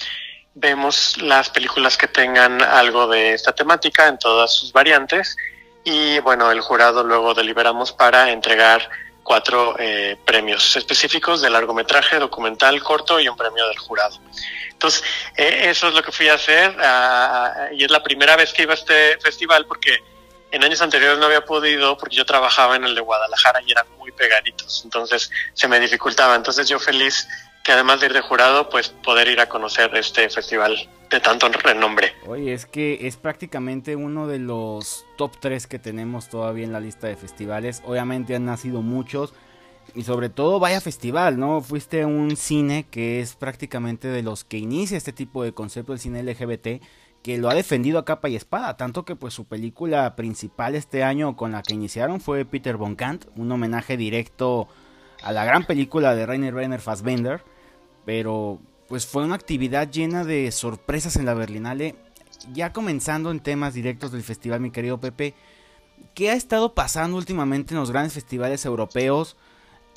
vemos 0.55 1.17
las 1.19 1.49
películas 1.49 1.97
que 1.97 2.09
tengan 2.09 2.61
algo 2.61 3.07
de 3.07 3.35
esta 3.35 3.53
temática 3.53 4.09
en 4.09 4.19
todas 4.19 4.53
sus 4.53 4.73
variantes 4.73 5.37
y 5.89 6.19
bueno, 6.21 6.51
el 6.51 6.61
jurado 6.61 7.03
luego 7.03 7.33
deliberamos 7.33 7.93
para 7.93 8.31
entregar 8.31 8.89
cuatro 9.23 9.75
eh, 9.79 10.17
premios 10.25 10.77
específicos 10.77 11.41
de 11.41 11.49
largometraje, 11.49 12.19
documental, 12.19 12.83
corto 12.83 13.19
y 13.19 13.29
un 13.29 13.37
premio 13.37 13.67
del 13.67 13.79
jurado. 13.79 14.19
Entonces, 14.71 15.03
eh, 15.37 15.63
eso 15.65 15.89
es 15.89 15.95
lo 15.95 16.03
que 16.03 16.13
fui 16.13 16.29
a 16.29 16.35
hacer 16.35 16.77
y 17.73 17.85
es 17.85 17.91
la 17.91 18.03
primera 18.03 18.37
vez 18.37 18.53
que 18.53 18.63
iba 18.63 18.73
a 18.73 18.77
este 18.77 19.19
festival 19.19 19.67
porque 19.67 19.99
en 20.51 20.63
años 20.63 20.81
anteriores 20.83 21.19
no 21.19 21.27
había 21.27 21.45
podido 21.45 21.97
porque 21.97 22.17
yo 22.17 22.25
trabajaba 22.25 22.77
en 22.77 22.85
el 22.85 22.95
de 22.95 23.01
Guadalajara 23.01 23.61
y 23.67 23.73
eran 23.73 23.87
muy 23.99 24.13
pegaditos, 24.13 24.83
entonces 24.85 25.31
se 25.55 25.69
me 25.69 25.81
dificultaba. 25.81 26.35
Entonces 26.35 26.69
yo 26.69 26.79
feliz 26.79 27.27
que 27.69 27.75
además 27.75 28.01
de 28.01 28.07
ir 28.07 28.15
de 28.15 28.23
jurado, 28.23 28.71
pues 28.71 28.89
poder 28.89 29.29
ir 29.29 29.41
a 29.41 29.47
conocer 29.51 29.95
este 29.95 30.31
festival 30.31 30.89
de 31.11 31.21
tanto 31.21 31.47
renombre. 31.49 32.15
Oye, 32.27 32.55
es 32.55 32.65
que 32.65 33.07
es 33.07 33.19
prácticamente 33.19 33.95
uno 33.95 34.27
de 34.27 34.39
los 34.39 35.05
top 35.19 35.33
3 35.39 35.67
que 35.67 35.79
tenemos 35.79 36.31
todavía 36.31 36.65
en 36.65 36.73
la 36.73 36.81
lista 36.81 37.09
de 37.09 37.17
festivales. 37.17 37.83
Obviamente 37.85 38.35
han 38.35 38.47
nacido 38.47 38.81
muchos. 38.81 39.35
Y 39.95 40.05
sobre 40.05 40.31
todo, 40.31 40.61
vaya 40.61 40.81
festival, 40.81 41.39
¿no? 41.39 41.61
Fuiste 41.61 42.01
a 42.01 42.07
un 42.07 42.39
cine 42.39 42.87
que 42.91 43.21
es 43.21 43.37
prácticamente 43.37 44.09
de 44.09 44.23
los 44.23 44.45
que 44.45 44.57
inicia 44.57 44.97
este 44.97 45.13
tipo 45.13 45.45
de 45.45 45.53
concepto 45.53 45.93
del 45.93 46.01
cine 46.01 46.23
LGBT, 46.23 46.83
que 47.23 47.37
lo 47.37 47.51
ha 47.51 47.55
defendido 47.55 47.99
a 47.99 48.07
capa 48.07 48.31
y 48.31 48.37
espada, 48.37 48.79
tanto 48.79 49.05
que 49.05 49.15
pues 49.15 49.35
su 49.35 49.45
película 49.45 50.17
principal 50.17 50.75
este 50.75 51.05
año 51.05 51.37
con 51.37 51.53
la 51.53 51.63
que 51.63 51.75
iniciaron 51.75 52.23
fue 52.23 52.47
Peter 52.47 52.79
Von 52.79 52.97
Kant, 52.97 53.27
un 53.37 53.53
homenaje 53.53 53.99
directo 53.99 54.69
a 55.23 55.33
la 55.33 55.45
gran 55.45 55.67
película 55.67 56.15
de 56.15 56.25
Rainer 56.25 56.55
Rainer 56.55 56.81
Fassbender, 56.81 57.43
pero 58.09 58.59
pues 58.89 59.05
fue 59.05 59.23
una 59.23 59.35
actividad 59.35 59.91
llena 59.91 60.25
de 60.25 60.51
sorpresas 60.51 61.17
en 61.17 61.27
la 61.27 61.35
Berlinale. 61.35 61.95
Ya 62.55 62.73
comenzando 62.73 63.31
en 63.31 63.41
temas 63.41 63.75
directos 63.75 64.13
del 64.13 64.23
festival, 64.23 64.61
mi 64.61 64.71
querido 64.71 64.99
Pepe, 64.99 65.35
¿qué 66.15 66.31
ha 66.31 66.33
estado 66.33 66.73
pasando 66.73 67.19
últimamente 67.19 67.75
en 67.75 67.81
los 67.81 67.91
grandes 67.91 68.15
festivales 68.15 68.65
europeos? 68.65 69.37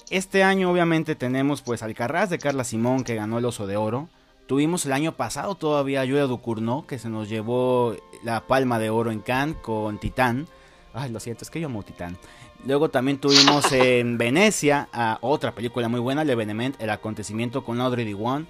Este 0.09 0.43
año 0.43 0.69
obviamente 0.69 1.15
tenemos 1.15 1.61
pues 1.61 1.83
Alcarraz 1.83 2.29
de 2.29 2.37
Carla 2.37 2.65
Simón 2.65 3.05
que 3.05 3.15
ganó 3.15 3.37
el 3.37 3.45
Oso 3.45 3.65
de 3.65 3.77
Oro. 3.77 4.09
Tuvimos 4.45 4.85
el 4.85 4.91
año 4.91 5.15
pasado 5.15 5.55
todavía 5.55 6.01
a 6.01 6.05
Julia 6.05 6.23
Ducournau 6.23 6.85
que 6.85 6.99
se 6.99 7.07
nos 7.07 7.29
llevó 7.29 7.95
la 8.25 8.45
palma 8.45 8.77
de 8.77 8.89
oro 8.89 9.11
en 9.11 9.21
Cannes 9.21 9.55
con 9.61 10.01
Titán. 10.01 10.49
Ay, 10.93 11.09
lo 11.09 11.19
siento, 11.19 11.43
es 11.43 11.49
que 11.49 11.59
yo 11.59 11.67
amo 11.67 11.83
Titán. 11.83 12.17
Luego 12.65 12.89
también 12.89 13.17
tuvimos 13.17 13.71
en 13.71 14.17
Venecia 14.17 14.89
a 14.91 15.17
otra 15.21 15.53
película 15.53 15.87
muy 15.87 15.99
buena, 15.99 16.23
Le 16.23 16.35
Venement, 16.35 16.81
El 16.81 16.89
acontecimiento 16.89 17.63
con 17.63 17.79
Audrey 17.81 18.05
Diwan 18.05 18.47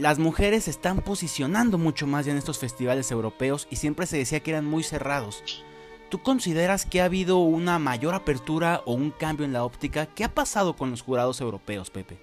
las 0.00 0.18
mujeres 0.18 0.64
se 0.64 0.70
están 0.70 1.02
posicionando 1.02 1.76
mucho 1.76 2.06
más 2.06 2.24
ya 2.24 2.32
en 2.32 2.38
estos 2.38 2.58
festivales 2.58 3.10
europeos 3.10 3.66
y 3.70 3.76
siempre 3.76 4.06
se 4.06 4.16
decía 4.16 4.40
que 4.40 4.50
eran 4.50 4.64
muy 4.64 4.82
cerrados. 4.82 5.64
¿Tú 6.08 6.22
consideras 6.22 6.86
que 6.86 7.00
ha 7.00 7.04
habido 7.04 7.36
una 7.38 7.78
mayor 7.78 8.14
apertura 8.14 8.82
o 8.86 8.92
un 8.94 9.10
cambio 9.10 9.44
en 9.44 9.52
la 9.52 9.62
óptica? 9.62 10.06
¿Qué 10.06 10.24
ha 10.24 10.34
pasado 10.34 10.74
con 10.74 10.90
los 10.90 11.02
jurados 11.02 11.40
europeos, 11.40 11.90
Pepe? 11.90 12.18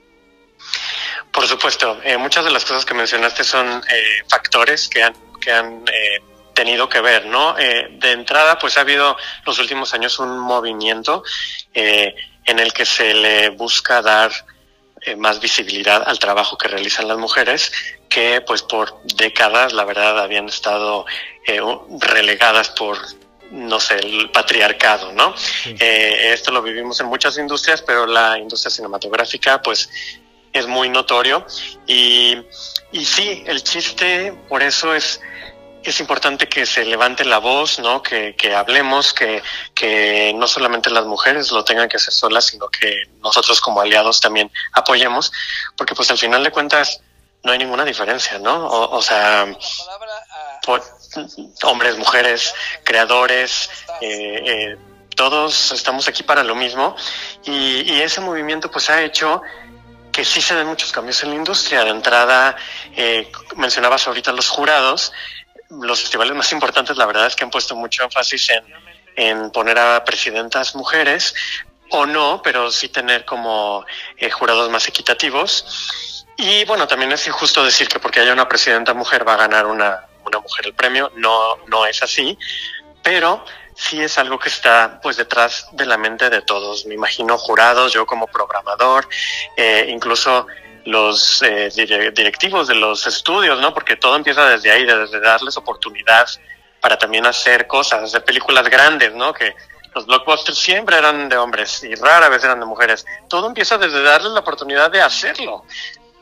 Por 1.32 1.46
supuesto, 1.46 2.00
eh, 2.04 2.18
muchas 2.18 2.46
de 2.46 2.51
las 2.51 2.66
cosas 2.66 2.84
que 2.84 2.94
mencionaste 2.94 3.44
son 3.44 3.68
eh, 3.68 4.24
factores 4.27 4.89
que 4.89 5.04
han, 5.04 5.13
que 5.39 5.51
han 5.51 5.84
eh, 5.88 6.22
tenido 6.58 6.90
que 6.90 7.02
ver, 7.02 7.28
¿no? 7.28 7.54
de 7.54 8.12
entrada, 8.12 8.58
pues 8.58 8.78
ha 8.78 8.82
habido 8.82 9.16
los 9.46 9.60
últimos 9.60 9.94
años 9.94 10.18
un 10.18 10.40
movimiento 10.40 11.24
en 11.74 12.60
el 12.60 12.74
que 12.74 12.86
se 12.86 13.14
le 13.14 13.50
busca 13.50 14.02
dar 14.02 14.32
eh, 15.02 15.16
más 15.16 15.40
visibilidad 15.40 16.04
al 16.08 16.18
trabajo 16.18 16.58
que 16.58 16.68
realizan 16.68 17.08
las 17.08 17.18
mujeres 17.18 17.72
que 18.10 18.42
pues 18.42 18.64
por 18.64 19.00
décadas 19.04 19.72
la 19.74 19.84
verdad 19.84 20.20
habían 20.20 20.48
estado 20.48 21.06
eh, 21.46 21.62
relegadas 22.00 22.70
por 22.70 22.98
no 23.52 23.80
sé, 23.80 23.96
el 23.96 24.30
patriarcado, 24.32 25.14
¿no? 25.14 25.34
Eh, 25.66 26.34
esto 26.34 26.52
lo 26.52 26.62
vivimos 26.62 27.00
en 27.00 27.06
muchas 27.06 27.38
industrias, 27.38 27.82
pero 27.82 28.06
la 28.06 28.38
industria 28.38 28.70
cinematográfica, 28.70 29.62
pues, 29.62 29.90
es 30.52 30.68
muy 30.68 30.90
notorio. 30.90 31.46
Y, 31.86 32.38
y 32.92 33.06
sí, 33.06 33.46
el 33.48 33.64
chiste, 33.64 34.34
por 34.50 34.62
eso 34.62 34.94
es 34.94 35.22
es 35.89 36.00
importante 36.00 36.48
que 36.48 36.65
se 36.65 36.86
levante 36.86 37.24
la 37.25 37.38
voz, 37.38 37.79
¿no? 37.79 38.01
Que, 38.03 38.36
que 38.36 38.53
hablemos, 38.56 39.13
que, 39.13 39.41
que, 39.74 40.34
no 40.36 40.48
solamente 40.48 40.89
las 40.89 41.06
mujeres 41.06 41.51
lo 41.51 41.63
tengan 41.63 41.88
que 41.88 41.98
hacer 41.98 42.13
solas, 42.13 42.46
sino 42.46 42.67
que 42.67 43.03
nosotros 43.22 43.62
como 43.62 43.82
aliados 43.82 44.20
también 44.20 44.51
apoyemos, 44.74 45.32
porque 45.75 45.96
pues 45.96 46.10
al 46.12 46.17
final 46.17 46.44
de 46.44 46.51
cuentas 46.51 47.01
no 47.44 47.51
hay 47.51 47.58
ninguna 47.58 47.86
diferencia, 47.86 48.39
¿no? 48.39 48.67
O, 48.67 49.01
sea, 49.01 49.48
hombres, 51.63 51.98
mujeres, 51.98 52.53
creadores, 52.84 53.70
eh, 54.01 54.44
eh, 54.46 54.77
todos 55.15 55.72
estamos 55.72 56.08
aquí 56.08 56.24
para 56.24 56.44
lo 56.44 56.53
mismo 56.53 56.96
y, 57.44 57.91
y 57.91 58.01
ese 58.01 58.22
movimiento 58.22 58.70
pues 58.70 58.89
ha 58.89 59.01
hecho 59.01 59.41
que 60.17 60.25
sí 60.25 60.41
se 60.41 60.56
den 60.56 60.65
muchos 60.65 60.91
cambios 60.91 61.22
en 61.22 61.29
la 61.29 61.36
industria. 61.36 61.84
De 61.84 61.91
entrada, 61.91 62.56
eh, 62.96 63.32
mencionabas 63.56 64.08
ahorita 64.08 64.32
los 64.32 64.50
jurados, 64.50 65.13
los 65.70 66.02
festivales 66.02 66.36
más 66.36 66.52
importantes, 66.52 66.98
la 66.98 67.06
verdad 67.06 67.28
es 67.28 67.36
que 67.36 67.44
han 67.44 67.50
puesto 67.50 67.76
mucho 67.76 68.04
énfasis 68.04 68.50
en, 68.50 68.64
en 69.16 69.52
poner 69.52 69.78
a 69.80 70.04
presidentas 70.04 70.76
mujeres, 70.76 71.34
o 71.90 72.06
no, 72.06 72.42
pero 72.44 72.72
sí 72.72 72.90
tener 72.90 73.26
como 73.26 73.86
eh, 74.18 74.30
jurados 74.30 74.70
más 74.70 74.88
equitativos. 74.88 76.26
Y 76.38 76.66
bueno, 76.66 76.88
también 76.88 77.12
es 77.12 77.26
injusto 77.28 77.64
decir 77.64 77.88
que 77.88 78.00
porque 78.00 78.20
haya 78.20 78.34
una 78.34 78.48
presidenta 78.48 78.94
mujer 78.94 79.28
va 79.28 79.34
a 79.34 79.38
ganar 79.38 79.66
una, 79.66 80.06
una 80.26 80.40
mujer 80.40 80.68
el 80.68 80.74
premio, 80.74 81.12
no, 81.16 81.58
no 81.68 81.86
es 81.86 82.04
así, 82.04 82.38
pero 83.02 83.44
sí 83.76 84.02
es 84.02 84.18
algo 84.18 84.38
que 84.38 84.50
está 84.50 85.00
pues 85.02 85.18
detrás 85.18 85.68
de 85.72 85.86
la 85.86 85.98
mente 85.98 86.30
de 86.30 86.42
todos. 86.42 86.86
Me 86.86 86.96
imagino 86.96 87.38
jurados, 87.38 87.94
yo 87.94 88.06
como 88.06 88.28
programador, 88.28 89.08
eh, 89.56 89.88
incluso 89.90 90.48
los 90.88 91.41
eh, 91.41 91.70
directivos 92.15 92.67
de 92.67 92.75
los 92.75 93.06
estudios, 93.08 93.60
¿no? 93.60 93.74
Porque 93.74 93.98
todo 93.98 94.15
empieza 94.15 94.46
desde 94.46 94.72
ahí, 94.72 94.86
desde 94.86 95.20
darles 95.20 95.58
oportunidad 95.58 96.27
para 96.79 96.98
también 96.98 97.25
hacer 97.25 97.67
cosas, 97.67 98.03
hacer 98.03 98.24
películas 98.24 98.70
grandes, 98.70 99.13
¿no? 99.13 99.34
Que 99.34 99.53
los 99.94 100.06
blockbusters 100.06 100.58
siempre 100.58 100.98
eran 100.98 101.27
de 101.27 101.36
hombres 101.36 101.84
y 101.84 101.94
rara 101.96 102.29
vez 102.29 102.41
eran 102.46 102.62
de 102.62 102.65
mujeres. 102.65 103.06
Todo 103.27 103.48
empieza 103.48 103.77
desde 103.77 104.01
darles 104.01 104.32
la 104.32 104.39
oportunidad 104.39 104.89
de 104.89 105.01
hacerlo. 105.01 105.65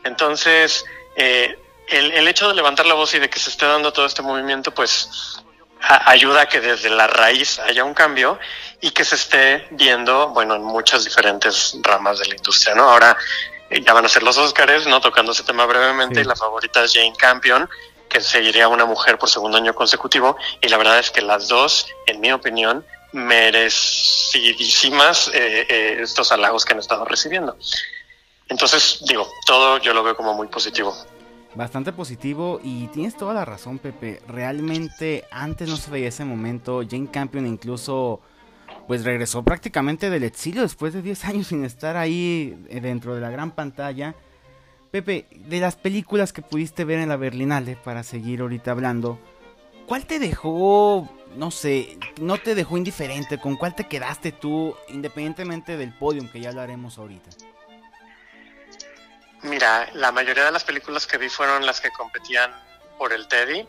Entonces, 0.04 0.84
eh, 1.16 1.56
el, 1.90 2.12
el, 2.14 2.28
hecho 2.28 2.48
de 2.48 2.56
levantar 2.56 2.88
la 2.88 2.96
voz 2.96 3.14
y 3.14 3.20
de 3.20 3.30
que 3.30 3.38
se 3.38 3.52
esté 3.52 3.68
dando 3.68 3.94
todo 3.94 4.08
este 4.08 4.24
movimiento, 4.24 4.74
pues 4.74 5.44
ayuda 5.80 6.42
a 6.42 6.46
que 6.48 6.60
desde 6.60 6.90
la 6.90 7.06
raíz 7.06 7.60
haya 7.60 7.84
un 7.84 7.94
cambio 7.94 8.40
y 8.82 8.90
que 8.90 9.06
se 9.06 9.14
esté 9.14 9.68
viendo, 9.70 10.30
bueno, 10.30 10.56
en 10.56 10.64
muchas 10.64 11.06
diferentes 11.06 11.78
ramas 11.84 12.18
de 12.18 12.26
la 12.26 12.36
industria, 12.36 12.74
¿no? 12.74 12.90
Ahora, 12.90 13.16
ya 13.82 13.94
van 13.94 14.06
a 14.06 14.10
ser 14.10 14.24
los 14.24 14.38
Oscars, 14.38 14.88
¿no? 14.88 15.02
Tocando 15.02 15.32
ese 15.32 15.44
tema 15.44 15.66
brevemente, 15.66 16.22
y 16.22 16.24
la 16.24 16.36
favorita 16.36 16.84
es 16.84 16.94
Jane 16.94 17.14
Campion, 17.18 17.68
que 18.10 18.22
seguiría 18.22 18.68
una 18.68 18.86
mujer 18.86 19.18
por 19.18 19.30
segundo 19.30 19.58
año 19.58 19.74
consecutivo, 19.74 20.38
y 20.62 20.70
la 20.70 20.78
verdad 20.78 21.00
es 21.00 21.10
que 21.12 21.22
las 21.22 21.48
dos, 21.48 21.88
en 22.08 22.22
mi 22.22 22.32
opinión, 22.32 22.86
merecidísimas 23.12 25.30
eh, 25.34 25.66
eh, 25.70 25.98
estos 26.02 26.32
halagos 26.32 26.66
que 26.66 26.74
han 26.74 26.80
estado 26.80 27.06
recibiendo. 27.06 27.56
Entonces, 28.50 29.04
digo, 29.08 29.28
todo 29.46 29.78
yo 29.80 29.94
lo 29.94 30.04
veo 30.04 30.16
como 30.16 30.34
muy 30.34 30.48
positivo. 30.48 30.96
Bastante 31.56 31.94
positivo 31.94 32.60
y 32.62 32.88
tienes 32.88 33.16
toda 33.16 33.34
la 33.34 33.46
razón, 33.46 33.80
Pepe. 33.80 34.22
Realmente 34.28 35.24
antes 35.32 35.70
no 35.70 35.78
se 35.78 35.90
veía 35.90 36.10
ese 36.10 36.26
momento. 36.26 36.82
Jane 36.88 37.10
Campion 37.10 37.48
incluso 37.48 38.20
pues 38.88 39.04
regresó 39.04 39.44
prácticamente 39.44 40.10
del 40.10 40.24
exilio 40.24 40.62
después 40.62 40.94
de 40.94 41.02
10 41.02 41.26
años 41.26 41.48
sin 41.48 41.66
estar 41.66 41.98
ahí 41.98 42.58
eh, 42.70 42.80
dentro 42.82 43.16
de 43.16 43.22
la 43.22 43.30
gran 43.30 43.52
pantalla. 43.52 44.16
Pepe, 44.92 45.28
de 45.32 45.60
las 45.60 45.76
películas 45.76 46.32
que 46.32 46.42
pudiste 46.42 46.86
ver 46.86 47.00
en 47.00 47.10
la 47.10 47.18
Berlinale, 47.18 47.76
para 47.76 48.04
seguir 48.04 48.40
ahorita 48.42 48.72
hablando, 48.72 49.20
¿cuál 49.88 50.06
te 50.06 50.20
dejó, 50.20 51.10
no 51.36 51.52
sé, 51.52 51.98
no 52.22 52.38
te 52.38 52.56
dejó 52.56 52.78
indiferente? 52.78 53.38
¿Con 53.38 53.58
cuál 53.58 53.76
te 53.76 53.88
quedaste 53.88 54.32
tú, 54.32 54.74
independientemente 54.88 55.76
del 55.76 55.94
podium, 55.94 56.30
que 56.30 56.40
ya 56.40 56.54
lo 56.54 56.62
haremos 56.62 56.98
ahorita? 56.98 57.30
Mira, 59.42 59.90
la 59.94 60.14
mayoría 60.14 60.46
de 60.46 60.52
las 60.52 60.64
películas 60.64 61.06
que 61.06 61.18
vi 61.18 61.28
fueron 61.28 61.66
las 61.66 61.82
que 61.82 61.90
competían 61.92 62.52
por 62.98 63.14
el 63.14 63.28
Teddy, 63.28 63.68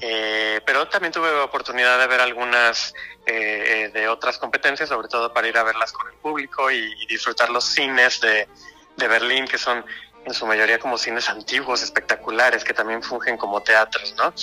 eh, 0.00 0.60
pero 0.64 0.88
también 0.88 1.12
tuve 1.12 1.30
oportunidad 1.40 1.98
de 1.98 2.06
ver 2.06 2.20
algunas 2.20 2.94
eh, 3.26 3.90
de 3.92 4.08
otras 4.08 4.38
competencias, 4.38 4.88
sobre 4.88 5.08
todo 5.08 5.32
para 5.32 5.48
ir 5.48 5.56
a 5.56 5.62
verlas 5.62 5.92
con 5.92 6.06
el 6.08 6.14
público 6.14 6.70
y, 6.70 7.06
disfrutar 7.06 7.50
los 7.50 7.64
cines 7.64 8.20
de, 8.20 8.48
de, 8.96 9.08
Berlín, 9.08 9.46
que 9.46 9.58
son 9.58 9.84
en 10.24 10.34
su 10.34 10.46
mayoría 10.46 10.78
como 10.78 10.98
cines 10.98 11.28
antiguos, 11.28 11.82
espectaculares, 11.82 12.64
que 12.64 12.74
también 12.74 13.02
fungen 13.02 13.36
como 13.36 13.62
teatros, 13.62 14.14
¿no? 14.16 14.34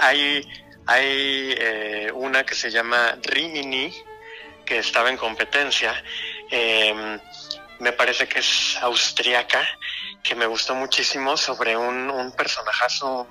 hay 0.00 0.48
hay 0.86 2.10
una 2.14 2.44
que 2.44 2.54
se 2.54 2.70
llama 2.70 3.16
Rimini, 3.22 3.92
que 4.64 4.78
estaba 4.78 5.10
en 5.10 5.16
competencia. 5.16 5.92
me 7.80 7.92
parece 7.92 8.26
que 8.26 8.38
es 8.38 8.76
austriaca 8.80 9.66
que 10.22 10.34
me 10.34 10.46
gustó 10.46 10.74
muchísimo 10.74 11.36
sobre 11.36 11.76
un, 11.76 12.10
un 12.10 12.32
personajazo 12.32 13.26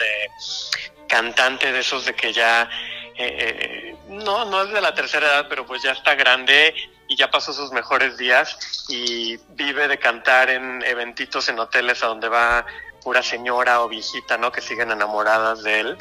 de 0.00 1.06
cantante 1.06 1.72
de 1.72 1.78
esos 1.78 2.04
de 2.04 2.14
que 2.14 2.32
ya 2.32 2.68
eh, 3.16 3.36
eh, 3.38 3.96
no 4.08 4.44
no 4.46 4.64
es 4.64 4.70
de 4.70 4.80
la 4.80 4.94
tercera 4.94 5.26
edad 5.26 5.46
pero 5.48 5.66
pues 5.66 5.82
ya 5.82 5.92
está 5.92 6.14
grande 6.14 6.74
y 7.08 7.16
ya 7.16 7.30
pasó 7.30 7.52
sus 7.52 7.70
mejores 7.72 8.16
días 8.16 8.86
y 8.88 9.36
vive 9.50 9.86
de 9.86 9.98
cantar 9.98 10.50
en 10.50 10.82
eventitos 10.82 11.48
en 11.48 11.58
hoteles 11.58 12.02
a 12.02 12.06
donde 12.06 12.28
va 12.28 12.66
pura 13.02 13.22
señora 13.22 13.82
o 13.82 13.88
viejita 13.88 14.38
no 14.38 14.50
que 14.50 14.60
siguen 14.60 14.90
enamoradas 14.90 15.62
de 15.62 15.80
él 15.80 15.98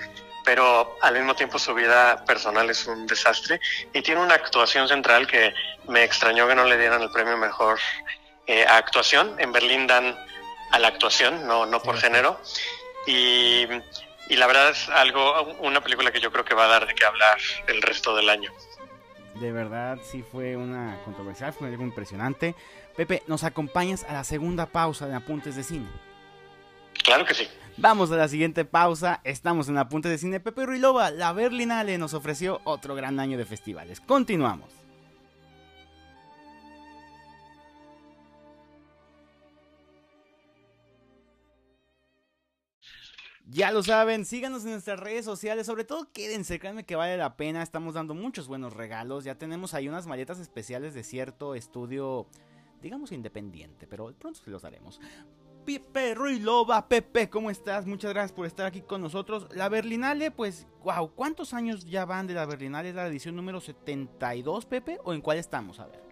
pero 0.49 0.97
al 1.01 1.13
mismo 1.13 1.35
tiempo 1.35 1.59
su 1.59 1.75
vida 1.75 2.25
personal 2.25 2.67
es 2.71 2.87
un 2.87 3.05
desastre. 3.05 3.59
Y 3.93 4.01
tiene 4.01 4.19
una 4.19 4.33
actuación 4.33 4.87
central 4.87 5.27
que 5.27 5.53
me 5.87 6.03
extrañó 6.03 6.47
que 6.47 6.55
no 6.55 6.65
le 6.65 6.75
dieran 6.75 7.03
el 7.03 7.11
premio 7.11 7.37
mejor 7.37 7.77
eh, 8.47 8.65
actuación. 8.67 9.35
En 9.37 9.51
Berlín 9.51 9.85
dan 9.85 10.17
a 10.71 10.79
la 10.79 10.87
actuación, 10.87 11.45
no, 11.45 11.67
no 11.67 11.83
por 11.83 11.99
género. 11.99 12.39
Y, 13.05 13.65
y, 14.29 14.35
la 14.35 14.47
verdad 14.47 14.69
es 14.69 14.89
algo, 14.89 15.43
una 15.59 15.81
película 15.81 16.11
que 16.11 16.19
yo 16.19 16.31
creo 16.31 16.45
que 16.45 16.53
va 16.53 16.65
a 16.65 16.67
dar 16.67 16.87
de 16.87 16.93
qué 16.93 17.05
hablar 17.05 17.37
el 17.67 17.81
resto 17.81 18.15
del 18.15 18.29
año. 18.29 18.51
De 19.39 19.51
verdad, 19.51 19.97
sí 20.03 20.23
fue 20.23 20.57
una 20.57 20.99
controversial, 21.05 21.53
fue 21.53 21.69
algo 21.69 21.83
impresionante. 21.83 22.55
Pepe, 22.95 23.23
¿nos 23.27 23.43
acompañas 23.43 24.03
a 24.03 24.13
la 24.13 24.23
segunda 24.23 24.65
pausa 24.65 25.07
de 25.07 25.15
Apuntes 25.15 25.55
de 25.55 25.63
Cine? 25.63 25.87
Claro 27.03 27.25
que 27.25 27.33
sí. 27.33 27.47
Vamos 27.77 28.11
a 28.11 28.17
la 28.17 28.27
siguiente 28.27 28.65
pausa. 28.65 29.21
Estamos 29.23 29.69
en 29.69 29.77
Apuntes 29.77 30.11
de 30.11 30.17
Cine. 30.17 30.41
Pepe 30.41 30.65
Ruilova, 30.65 31.11
la 31.11 31.31
Berlinale 31.31 31.97
nos 31.97 32.13
ofreció 32.13 32.59
otro 32.65 32.95
gran 32.95 33.19
año 33.19 33.37
de 33.37 33.45
festivales. 33.45 34.01
Continuamos. 34.01 34.69
Ya 43.51 43.71
lo 43.71 43.81
saben, 43.81 44.25
síganos 44.25 44.63
en 44.63 44.71
nuestras 44.71 44.99
redes 44.99 45.25
sociales, 45.25 45.65
sobre 45.65 45.83
todo 45.83 46.07
quédense, 46.13 46.59
créanme 46.59 46.85
que 46.85 46.95
vale 46.95 47.17
la 47.17 47.35
pena, 47.35 47.63
estamos 47.63 47.95
dando 47.95 48.13
muchos 48.13 48.47
buenos 48.47 48.73
regalos, 48.73 49.23
ya 49.23 49.39
tenemos 49.39 49.73
ahí 49.73 49.89
unas 49.89 50.05
maletas 50.05 50.37
especiales 50.37 50.93
de 50.93 51.01
cierto 51.03 51.55
estudio, 51.55 52.27
digamos 52.79 53.11
independiente, 53.11 53.87
pero 53.87 54.13
pronto 54.13 54.39
se 54.39 54.51
los 54.51 54.63
haremos. 54.65 55.01
Pepe 55.65 56.13
Ruilova, 56.13 56.87
Pepe, 56.87 57.27
¿cómo 57.27 57.49
estás? 57.49 57.87
Muchas 57.87 58.13
gracias 58.13 58.33
por 58.33 58.45
estar 58.45 58.67
aquí 58.67 58.81
con 58.81 59.01
nosotros. 59.01 59.47
La 59.55 59.67
Berlinale, 59.67 60.29
pues, 60.29 60.67
wow, 60.83 61.11
¿cuántos 61.15 61.55
años 61.55 61.85
ya 61.85 62.05
van 62.05 62.27
de 62.27 62.35
la 62.35 62.45
Berlinale? 62.45 62.89
¿Es 62.89 62.95
la 62.95 63.07
edición 63.07 63.35
número 63.35 63.59
72, 63.61 64.67
Pepe? 64.67 64.99
¿O 65.03 65.13
en 65.13 65.21
cuál 65.21 65.39
estamos? 65.39 65.79
A 65.79 65.87
ver. 65.87 66.08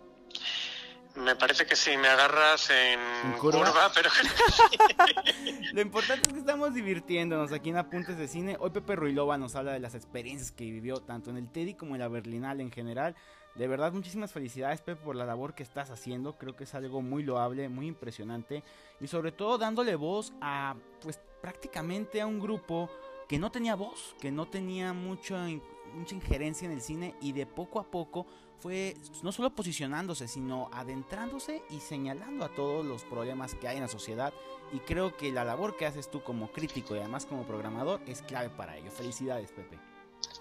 Me 1.18 1.36
parece 1.36 1.66
que 1.66 1.76
sí, 1.76 1.98
me 1.98 2.08
agarras 2.08 2.70
en, 2.70 3.34
curva? 3.40 3.92
pero... 3.94 4.10
Lo 5.74 5.82
importante 5.82 6.28
es 6.28 6.34
que 6.34 6.40
estamos 6.40 6.74
divirtiéndonos 6.74 7.52
aquí 7.52 7.70
en 7.70 7.78
Apuntes 7.78 8.18
de 8.18 8.28
Cine. 8.28 8.56
Hoy 8.60 8.70
Pepe 8.70 8.96
Ruilova 8.96 9.38
nos 9.38 9.56
habla 9.56 9.74
de 9.74 9.80
las 9.80 9.96
experiencias 9.96 10.52
que 10.52 10.66
vivió 10.66 11.00
tanto 11.00 11.32
en 11.32 11.38
el 11.38 11.52
Teddy 11.52 11.74
como 11.74 11.96
en 11.96 12.02
la 12.02 12.08
Berlinal 12.08 12.62
en 12.62 12.72
general. 12.72 13.16
De 13.56 13.68
verdad, 13.68 13.92
muchísimas 13.92 14.32
felicidades, 14.32 14.82
Pepe, 14.82 15.02
por 15.02 15.16
la 15.16 15.26
labor 15.26 15.56
que 15.56 15.64
estás 15.64 15.90
haciendo. 15.90 16.38
Creo 16.38 16.56
que 16.56 16.66
es 16.66 16.76
algo 16.76 17.02
muy 17.02 17.24
loable, 17.24 17.68
muy 17.68 17.88
impresionante. 17.88 18.64
Y 19.00 19.08
sobre 19.08 19.32
todo 19.32 19.58
dándole 19.58 19.96
voz 19.96 20.34
a, 20.40 20.76
pues, 21.02 21.20
prácticamente 21.42 22.22
a 22.22 22.28
un 22.28 22.40
grupo 22.40 22.92
que 23.28 23.40
no 23.40 23.52
tenía 23.52 23.76
voz, 23.76 24.16
que 24.22 24.32
no 24.32 24.48
tenía 24.48 24.94
mucha, 24.94 25.48
mucha 25.94 26.16
injerencia 26.16 26.66
en 26.66 26.72
el 26.72 26.82
cine 26.82 27.16
y 27.22 27.32
de 27.32 27.46
poco 27.46 27.80
a 27.80 27.90
poco 27.90 28.26
fue 28.60 28.96
no 29.22 29.32
solo 29.32 29.54
posicionándose, 29.54 30.28
sino 30.28 30.70
adentrándose 30.74 31.64
y 31.70 31.80
señalando 31.80 32.46
a 32.46 32.50
todos 32.50 32.86
los 32.86 33.04
problemas 33.04 33.56
que 33.56 33.68
hay 33.68 33.78
en 33.78 33.84
la 33.84 33.88
sociedad. 33.88 34.34
Y 34.74 34.80
creo 34.80 35.16
que 35.16 35.32
la 35.32 35.44
labor 35.44 35.78
que 35.78 35.86
haces 35.86 36.10
tú 36.10 36.24
como 36.24 36.52
crítico 36.52 36.96
y 36.96 37.00
además 37.00 37.26
como 37.26 37.46
programador 37.46 38.02
es 38.08 38.22
clave 38.22 38.50
para 38.50 38.76
ello. 38.78 38.92
Felicidades, 38.92 39.52
Pepe. 39.52 39.80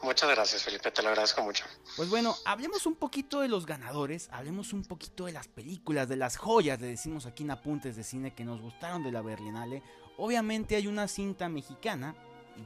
Muchas 0.03 0.31
gracias, 0.31 0.63
Felipe, 0.63 0.91
te 0.91 1.03
lo 1.03 1.09
agradezco 1.09 1.43
mucho. 1.43 1.65
Pues 1.97 2.09
bueno, 2.11 2.35
hablemos 2.45 2.87
un 2.87 2.97
poquito 2.97 3.41
de 3.41 3.49
los 3.49 3.67
ganadores, 3.67 4.29
hablemos 4.31 4.73
un 4.73 4.85
poquito 4.85 5.27
de 5.27 5.33
las 5.33 5.49
películas, 5.49 6.09
de 6.09 6.17
las 6.17 6.37
joyas, 6.37 6.81
le 6.81 6.87
decimos 6.87 7.27
aquí 7.27 7.45
en 7.45 7.51
Apuntes 7.51 7.97
de 7.97 8.05
Cine 8.05 8.35
que 8.35 8.45
nos 8.45 8.61
gustaron 8.61 9.03
de 9.03 9.13
la 9.13 9.23
Berlinale. 9.23 9.83
Obviamente 10.19 10.77
hay 10.77 10.87
una 10.87 11.09
cinta 11.09 11.49
mexicana 11.49 12.15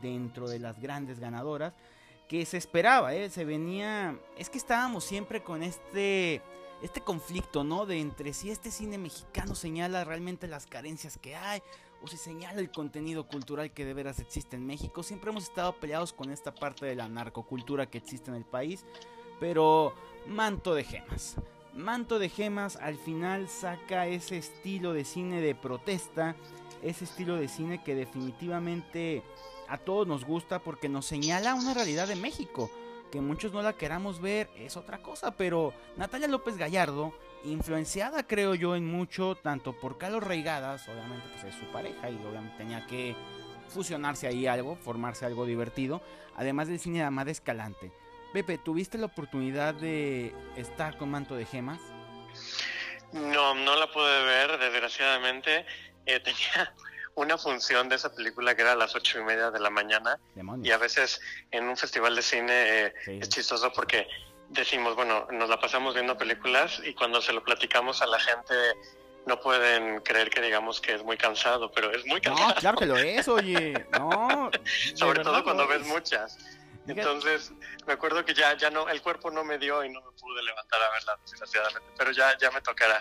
dentro 0.02 0.48
de 0.48 0.58
las 0.58 0.80
grandes 0.80 1.18
ganadoras 1.18 1.72
que 2.30 2.46
se 2.46 2.58
esperaba, 2.58 3.12
¿eh? 3.12 3.28
se 3.28 3.44
venía, 3.44 4.16
es 4.38 4.48
que 4.48 4.58
estábamos 4.58 5.02
siempre 5.02 5.42
con 5.42 5.64
este, 5.64 6.40
este 6.80 7.00
conflicto, 7.00 7.64
¿no? 7.64 7.86
De 7.86 7.98
entre 7.98 8.32
si 8.34 8.52
este 8.52 8.70
cine 8.70 8.98
mexicano 8.98 9.56
señala 9.56 10.04
realmente 10.04 10.46
las 10.46 10.64
carencias 10.64 11.18
que 11.18 11.34
hay 11.34 11.60
o 12.00 12.06
si 12.06 12.16
señala 12.16 12.60
el 12.60 12.70
contenido 12.70 13.26
cultural 13.26 13.72
que 13.72 13.84
de 13.84 13.94
veras 13.94 14.20
existe 14.20 14.54
en 14.54 14.64
México. 14.64 15.02
Siempre 15.02 15.30
hemos 15.30 15.42
estado 15.42 15.72
peleados 15.72 16.12
con 16.12 16.30
esta 16.30 16.54
parte 16.54 16.86
de 16.86 16.94
la 16.94 17.08
narcocultura 17.08 17.90
que 17.90 17.98
existe 17.98 18.30
en 18.30 18.36
el 18.36 18.44
país, 18.44 18.84
pero 19.40 19.92
manto 20.28 20.76
de 20.76 20.84
gemas. 20.84 21.34
Manto 21.74 22.20
de 22.20 22.28
gemas 22.28 22.76
al 22.76 22.96
final 22.96 23.48
saca 23.48 24.06
ese 24.06 24.38
estilo 24.38 24.92
de 24.92 25.04
cine 25.04 25.40
de 25.40 25.56
protesta, 25.56 26.36
ese 26.80 27.06
estilo 27.06 27.34
de 27.34 27.48
cine 27.48 27.82
que 27.82 27.96
definitivamente 27.96 29.24
a 29.70 29.78
todos 29.78 30.06
nos 30.06 30.24
gusta 30.24 30.58
porque 30.58 30.88
nos 30.88 31.06
señala 31.06 31.54
una 31.54 31.74
realidad 31.74 32.08
de 32.08 32.16
México. 32.16 32.70
Que 33.12 33.20
muchos 33.20 33.52
no 33.52 33.62
la 33.62 33.72
queramos 33.72 34.20
ver 34.20 34.48
es 34.56 34.76
otra 34.76 34.98
cosa, 34.98 35.36
pero 35.36 35.72
Natalia 35.96 36.28
López 36.28 36.56
Gallardo, 36.56 37.12
influenciada 37.44 38.26
creo 38.26 38.54
yo 38.54 38.76
en 38.76 38.86
mucho, 38.86 39.36
tanto 39.36 39.72
por 39.72 39.98
Carlos 39.98 40.22
Reigadas, 40.22 40.86
obviamente 40.88 41.26
pues 41.32 41.54
es 41.54 41.58
su 41.58 41.66
pareja 41.72 42.10
y 42.10 42.16
obviamente 42.16 42.58
tenía 42.58 42.86
que 42.86 43.16
fusionarse 43.68 44.26
ahí 44.26 44.46
algo, 44.46 44.76
formarse 44.76 45.24
algo 45.24 45.46
divertido, 45.46 46.02
además 46.36 46.68
del 46.68 46.78
cine 46.78 46.98
de 46.98 47.04
Amada 47.04 47.30
Escalante. 47.30 47.92
Pepe, 48.32 48.58
¿tuviste 48.58 48.98
la 48.98 49.06
oportunidad 49.06 49.74
de 49.74 50.32
estar 50.56 50.96
con 50.96 51.10
Manto 51.10 51.34
de 51.34 51.46
Gemas? 51.46 51.80
No, 53.12 53.54
no 53.54 53.76
la 53.76 53.90
pude 53.90 54.24
ver, 54.24 54.56
desgraciadamente. 54.58 55.66
Eh, 56.06 56.20
tenía 56.20 56.74
una 57.20 57.38
función 57.38 57.88
de 57.88 57.96
esa 57.96 58.14
película 58.14 58.54
que 58.54 58.62
era 58.62 58.72
a 58.72 58.76
las 58.76 58.94
ocho 58.94 59.20
y 59.20 59.22
media 59.22 59.50
de 59.50 59.60
la 59.60 59.70
mañana. 59.70 60.18
Y 60.62 60.70
a 60.70 60.78
veces 60.78 61.20
en 61.50 61.68
un 61.68 61.76
festival 61.76 62.16
de 62.16 62.22
cine 62.22 62.86
eh, 62.86 62.94
es 63.06 63.28
chistoso 63.28 63.72
porque 63.72 64.08
decimos, 64.48 64.96
bueno, 64.96 65.28
nos 65.30 65.48
la 65.48 65.60
pasamos 65.60 65.94
viendo 65.94 66.16
películas 66.16 66.80
y 66.84 66.94
cuando 66.94 67.20
se 67.20 67.32
lo 67.32 67.44
platicamos 67.44 68.02
a 68.02 68.06
la 68.06 68.18
gente 68.18 68.54
no 69.26 69.38
pueden 69.40 70.00
creer 70.00 70.30
que 70.30 70.40
digamos 70.40 70.80
que 70.80 70.94
es 70.94 71.04
muy 71.04 71.16
cansado, 71.16 71.70
pero 71.70 71.92
es 71.92 72.04
muy 72.06 72.20
cansado. 72.20 72.48
No, 72.48 72.54
claro 72.54 72.78
que 72.78 72.86
lo 72.86 72.96
es, 72.96 73.28
oye. 73.28 73.86
No, 73.92 74.50
Sobre 74.94 75.22
todo 75.22 75.44
cuando 75.44 75.68
ves 75.68 75.86
muchas. 75.86 76.38
Entonces, 76.86 77.52
me 77.86 77.92
acuerdo 77.92 78.24
que 78.24 78.34
ya, 78.34 78.56
ya 78.56 78.70
no, 78.70 78.88
el 78.88 79.02
cuerpo 79.02 79.30
no 79.30 79.44
me 79.44 79.58
dio 79.58 79.84
y 79.84 79.90
no 79.90 80.00
me 80.00 80.10
pude 80.12 80.42
levantar 80.42 80.80
a 80.82 80.90
verla, 80.90 81.18
desgraciadamente, 81.22 81.88
pero 81.96 82.10
ya, 82.10 82.36
ya 82.38 82.50
me 82.50 82.60
tocará. 82.62 83.00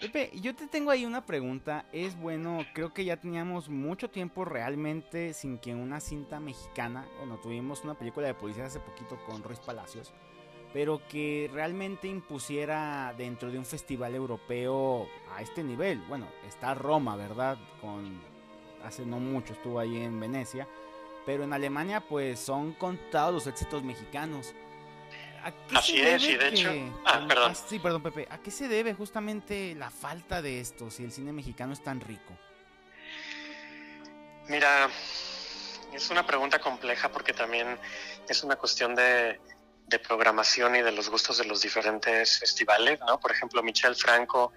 Pepe, 0.00 0.30
yo 0.34 0.54
te 0.54 0.66
tengo 0.66 0.90
ahí 0.90 1.06
una 1.06 1.24
pregunta. 1.24 1.86
Es 1.92 2.18
bueno, 2.18 2.64
creo 2.74 2.92
que 2.92 3.04
ya 3.04 3.16
teníamos 3.16 3.68
mucho 3.68 4.10
tiempo 4.10 4.44
realmente 4.44 5.32
sin 5.32 5.58
que 5.58 5.74
una 5.74 6.00
cinta 6.00 6.38
mexicana, 6.38 7.06
bueno, 7.18 7.38
tuvimos 7.38 7.82
una 7.84 7.94
película 7.94 8.26
de 8.26 8.34
policía 8.34 8.66
hace 8.66 8.80
poquito 8.80 9.16
con 9.26 9.42
Ruiz 9.42 9.60
Palacios, 9.60 10.12
pero 10.72 11.00
que 11.08 11.50
realmente 11.52 12.08
impusiera 12.08 13.14
dentro 13.16 13.50
de 13.50 13.58
un 13.58 13.64
festival 13.64 14.14
europeo 14.14 15.08
a 15.34 15.40
este 15.40 15.64
nivel. 15.64 16.00
Bueno, 16.08 16.26
está 16.46 16.74
Roma, 16.74 17.16
¿verdad? 17.16 17.56
Con 17.80 18.20
hace 18.84 19.06
no 19.06 19.18
mucho 19.18 19.54
estuvo 19.54 19.78
ahí 19.78 19.96
en 19.96 20.20
Venecia, 20.20 20.68
pero 21.24 21.44
en 21.44 21.52
Alemania 21.52 22.02
pues 22.06 22.38
son 22.38 22.72
contados 22.74 23.32
los 23.32 23.46
éxitos 23.46 23.82
mexicanos. 23.82 24.54
Así 25.74 26.00
es, 26.00 26.22
y 26.24 26.36
de 26.36 26.48
hecho... 26.48 26.70
Ah, 27.04 27.24
perdón. 27.28 27.54
Sí, 27.68 27.78
perdón, 27.78 28.02
Pepe. 28.02 28.26
¿A 28.30 28.38
qué 28.38 28.50
se 28.50 28.68
debe 28.68 28.94
justamente 28.94 29.74
la 29.74 29.90
falta 29.90 30.42
de 30.42 30.60
esto 30.60 30.90
si 30.90 31.04
el 31.04 31.12
cine 31.12 31.32
mexicano 31.32 31.72
es 31.72 31.82
tan 31.82 32.00
rico? 32.00 32.36
Mira, 34.48 34.88
es 35.92 36.10
una 36.10 36.26
pregunta 36.26 36.58
compleja 36.60 37.10
porque 37.10 37.32
también 37.32 37.78
es 38.28 38.42
una 38.42 38.56
cuestión 38.56 38.94
de, 38.94 39.40
de 39.86 39.98
programación 39.98 40.76
y 40.76 40.82
de 40.82 40.92
los 40.92 41.08
gustos 41.08 41.38
de 41.38 41.44
los 41.44 41.62
diferentes 41.62 42.38
festivales, 42.38 42.98
¿no? 43.00 43.18
Por 43.20 43.32
ejemplo, 43.32 43.62
Michel 43.62 43.94
Franco 43.94 44.52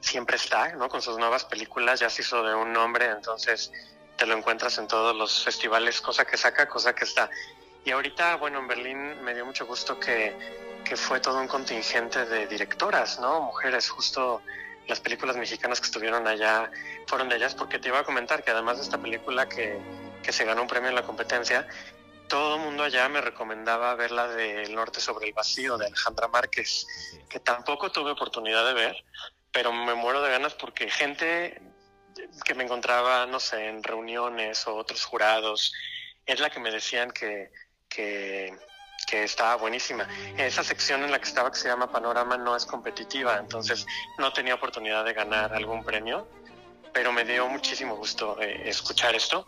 siempre 0.00 0.36
está, 0.36 0.74
¿no? 0.74 0.88
Con 0.88 1.02
sus 1.02 1.18
nuevas 1.18 1.44
películas 1.44 2.00
ya 2.00 2.10
se 2.10 2.22
hizo 2.22 2.42
de 2.42 2.54
un 2.54 2.72
nombre, 2.72 3.06
entonces 3.06 3.72
te 4.16 4.26
lo 4.26 4.36
encuentras 4.36 4.78
en 4.78 4.88
todos 4.88 5.14
los 5.14 5.44
festivales, 5.44 6.00
cosa 6.00 6.24
que 6.24 6.36
saca, 6.36 6.68
cosa 6.68 6.94
que 6.94 7.04
está. 7.04 7.30
Y 7.86 7.92
ahorita, 7.92 8.34
bueno, 8.36 8.58
en 8.58 8.66
Berlín 8.66 9.22
me 9.22 9.32
dio 9.32 9.46
mucho 9.46 9.64
gusto 9.64 10.00
que, 10.00 10.36
que 10.84 10.96
fue 10.96 11.20
todo 11.20 11.40
un 11.40 11.46
contingente 11.46 12.26
de 12.26 12.48
directoras, 12.48 13.20
¿no? 13.20 13.42
Mujeres, 13.42 13.88
justo 13.88 14.42
las 14.88 14.98
películas 14.98 15.36
mexicanas 15.36 15.80
que 15.80 15.86
estuvieron 15.86 16.26
allá 16.26 16.68
fueron 17.06 17.28
de 17.28 17.36
ellas, 17.36 17.54
porque 17.54 17.78
te 17.78 17.86
iba 17.86 18.00
a 18.00 18.04
comentar 18.04 18.42
que 18.42 18.50
además 18.50 18.78
de 18.78 18.82
esta 18.82 18.98
película 18.98 19.48
que, 19.48 19.78
que 20.20 20.32
se 20.32 20.44
ganó 20.44 20.62
un 20.62 20.68
premio 20.68 20.88
en 20.88 20.96
la 20.96 21.04
competencia, 21.04 21.68
todo 22.28 22.56
el 22.56 22.62
mundo 22.62 22.82
allá 22.82 23.08
me 23.08 23.20
recomendaba 23.20 23.94
ver 23.94 24.10
la 24.10 24.26
de 24.26 24.64
El 24.64 24.74
Norte 24.74 24.98
sobre 24.98 25.28
el 25.28 25.32
Vacío 25.32 25.78
de 25.78 25.86
Alejandra 25.86 26.26
Márquez, 26.26 26.88
que 27.28 27.38
tampoco 27.38 27.92
tuve 27.92 28.10
oportunidad 28.10 28.66
de 28.66 28.74
ver, 28.74 29.04
pero 29.52 29.72
me 29.72 29.94
muero 29.94 30.22
de 30.22 30.32
ganas 30.32 30.54
porque 30.54 30.90
gente 30.90 31.62
que 32.44 32.54
me 32.54 32.64
encontraba, 32.64 33.26
no 33.26 33.38
sé, 33.38 33.68
en 33.68 33.84
reuniones 33.84 34.66
o 34.66 34.74
otros 34.74 35.04
jurados, 35.04 35.72
es 36.26 36.40
la 36.40 36.50
que 36.50 36.58
me 36.58 36.72
decían 36.72 37.12
que, 37.12 37.52
que, 37.96 38.54
que 39.06 39.24
estaba 39.24 39.56
buenísima. 39.56 40.06
Esa 40.36 40.62
sección 40.62 41.02
en 41.02 41.10
la 41.10 41.18
que 41.18 41.28
estaba, 41.28 41.50
que 41.50 41.58
se 41.58 41.68
llama 41.68 41.90
Panorama, 41.90 42.36
no 42.36 42.54
es 42.54 42.66
competitiva, 42.66 43.38
entonces 43.38 43.86
no 44.18 44.32
tenía 44.32 44.54
oportunidad 44.54 45.04
de 45.04 45.14
ganar 45.14 45.54
algún 45.54 45.82
premio, 45.82 46.28
pero 46.92 47.12
me 47.12 47.24
dio 47.24 47.48
muchísimo 47.48 47.96
gusto 47.96 48.40
eh, 48.40 48.68
escuchar 48.68 49.14
esto. 49.14 49.46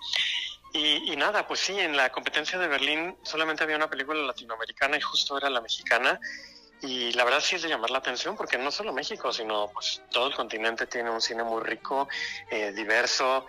Y, 0.72 1.12
y, 1.12 1.16
nada, 1.16 1.46
pues 1.46 1.60
sí, 1.60 1.78
en 1.78 1.96
la 1.96 2.10
competencia 2.10 2.58
de 2.58 2.68
Berlín 2.68 3.16
solamente 3.22 3.64
había 3.64 3.76
una 3.76 3.88
película 3.88 4.20
latinoamericana 4.20 4.96
y 4.96 5.00
justo 5.00 5.36
era 5.36 5.50
la 5.50 5.60
mexicana. 5.60 6.20
Y 6.80 7.12
la 7.12 7.24
verdad 7.24 7.40
sí 7.40 7.56
es 7.56 7.62
de 7.62 7.68
llamar 7.68 7.90
la 7.90 7.98
atención 7.98 8.36
porque 8.36 8.56
no 8.56 8.70
solo 8.70 8.92
México, 8.92 9.32
sino 9.32 9.68
pues 9.72 10.02
todo 10.10 10.28
el 10.28 10.34
continente 10.34 10.86
tiene 10.86 11.10
un 11.10 11.20
cine 11.20 11.42
muy 11.42 11.62
rico, 11.62 12.08
eh, 12.50 12.70
diverso 12.72 13.46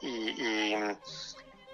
y, 0.00 0.06
y, 0.08 0.74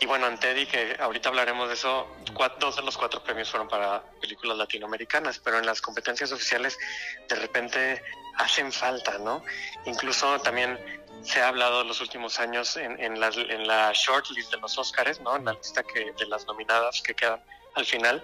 y, 0.04 0.06
bueno, 0.06 0.26
en 0.26 0.38
Teddy, 0.38 0.66
que 0.66 0.98
ahorita 1.00 1.30
hablaremos 1.30 1.66
de 1.66 1.72
eso, 1.72 2.06
cuatro, 2.34 2.58
dos 2.60 2.76
de 2.76 2.82
los 2.82 2.94
cuatro 2.94 3.24
premios 3.24 3.50
fueron 3.50 3.68
para 3.68 4.02
películas 4.20 4.58
latinoamericanas, 4.58 5.38
pero 5.38 5.58
en 5.58 5.64
las 5.64 5.80
competencias 5.80 6.30
oficiales 6.30 6.78
de 7.26 7.34
repente 7.36 8.02
hacen 8.36 8.70
falta, 8.70 9.16
¿no? 9.16 9.42
Incluso 9.86 10.38
también 10.40 10.78
se 11.22 11.40
ha 11.40 11.48
hablado 11.48 11.80
en 11.80 11.88
los 11.88 12.02
últimos 12.02 12.38
años 12.38 12.76
en, 12.76 13.00
en, 13.00 13.18
la, 13.18 13.28
en 13.28 13.92
shortlist 13.94 14.52
de 14.52 14.58
los 14.58 14.76
Oscars, 14.76 15.22
¿no? 15.22 15.36
En 15.36 15.46
la 15.46 15.54
lista 15.54 15.82
que, 15.82 16.12
de 16.12 16.26
las 16.26 16.46
nominadas 16.46 17.00
que 17.00 17.14
quedan 17.14 17.42
al 17.74 17.86
final, 17.86 18.22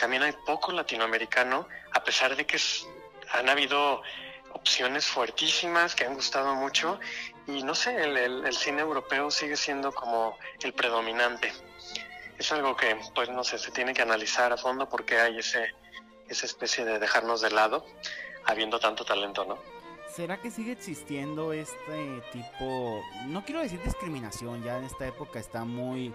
también 0.00 0.24
hay 0.24 0.32
poco 0.44 0.72
latinoamericano, 0.72 1.68
a 1.92 2.02
pesar 2.02 2.34
de 2.34 2.44
que 2.44 2.58
han 3.34 3.48
habido 3.48 4.02
opciones 4.52 5.06
fuertísimas 5.06 5.94
que 5.94 6.06
han 6.06 6.14
gustado 6.14 6.56
mucho 6.56 6.98
y 7.50 7.62
no 7.62 7.74
sé, 7.74 8.02
el, 8.02 8.16
el, 8.16 8.46
el, 8.46 8.54
cine 8.54 8.82
europeo 8.82 9.30
sigue 9.30 9.56
siendo 9.56 9.92
como 9.92 10.36
el 10.62 10.72
predominante. 10.72 11.52
Es 12.38 12.52
algo 12.52 12.76
que, 12.76 12.96
pues 13.14 13.28
no 13.28 13.44
sé, 13.44 13.58
se 13.58 13.70
tiene 13.70 13.92
que 13.92 14.02
analizar 14.02 14.52
a 14.52 14.56
fondo 14.56 14.88
porque 14.88 15.18
hay 15.18 15.38
ese, 15.38 15.74
esa 16.28 16.46
especie 16.46 16.84
de 16.84 16.98
dejarnos 16.98 17.40
de 17.40 17.50
lado, 17.50 17.84
habiendo 18.46 18.78
tanto 18.78 19.04
talento, 19.04 19.44
¿no? 19.44 19.58
¿Será 20.14 20.40
que 20.40 20.50
sigue 20.50 20.72
existiendo 20.72 21.52
este 21.52 22.22
tipo, 22.32 23.00
no 23.26 23.44
quiero 23.44 23.60
decir 23.60 23.80
discriminación, 23.82 24.62
ya 24.64 24.78
en 24.78 24.84
esta 24.84 25.06
época 25.06 25.38
está 25.38 25.64
muy... 25.64 26.12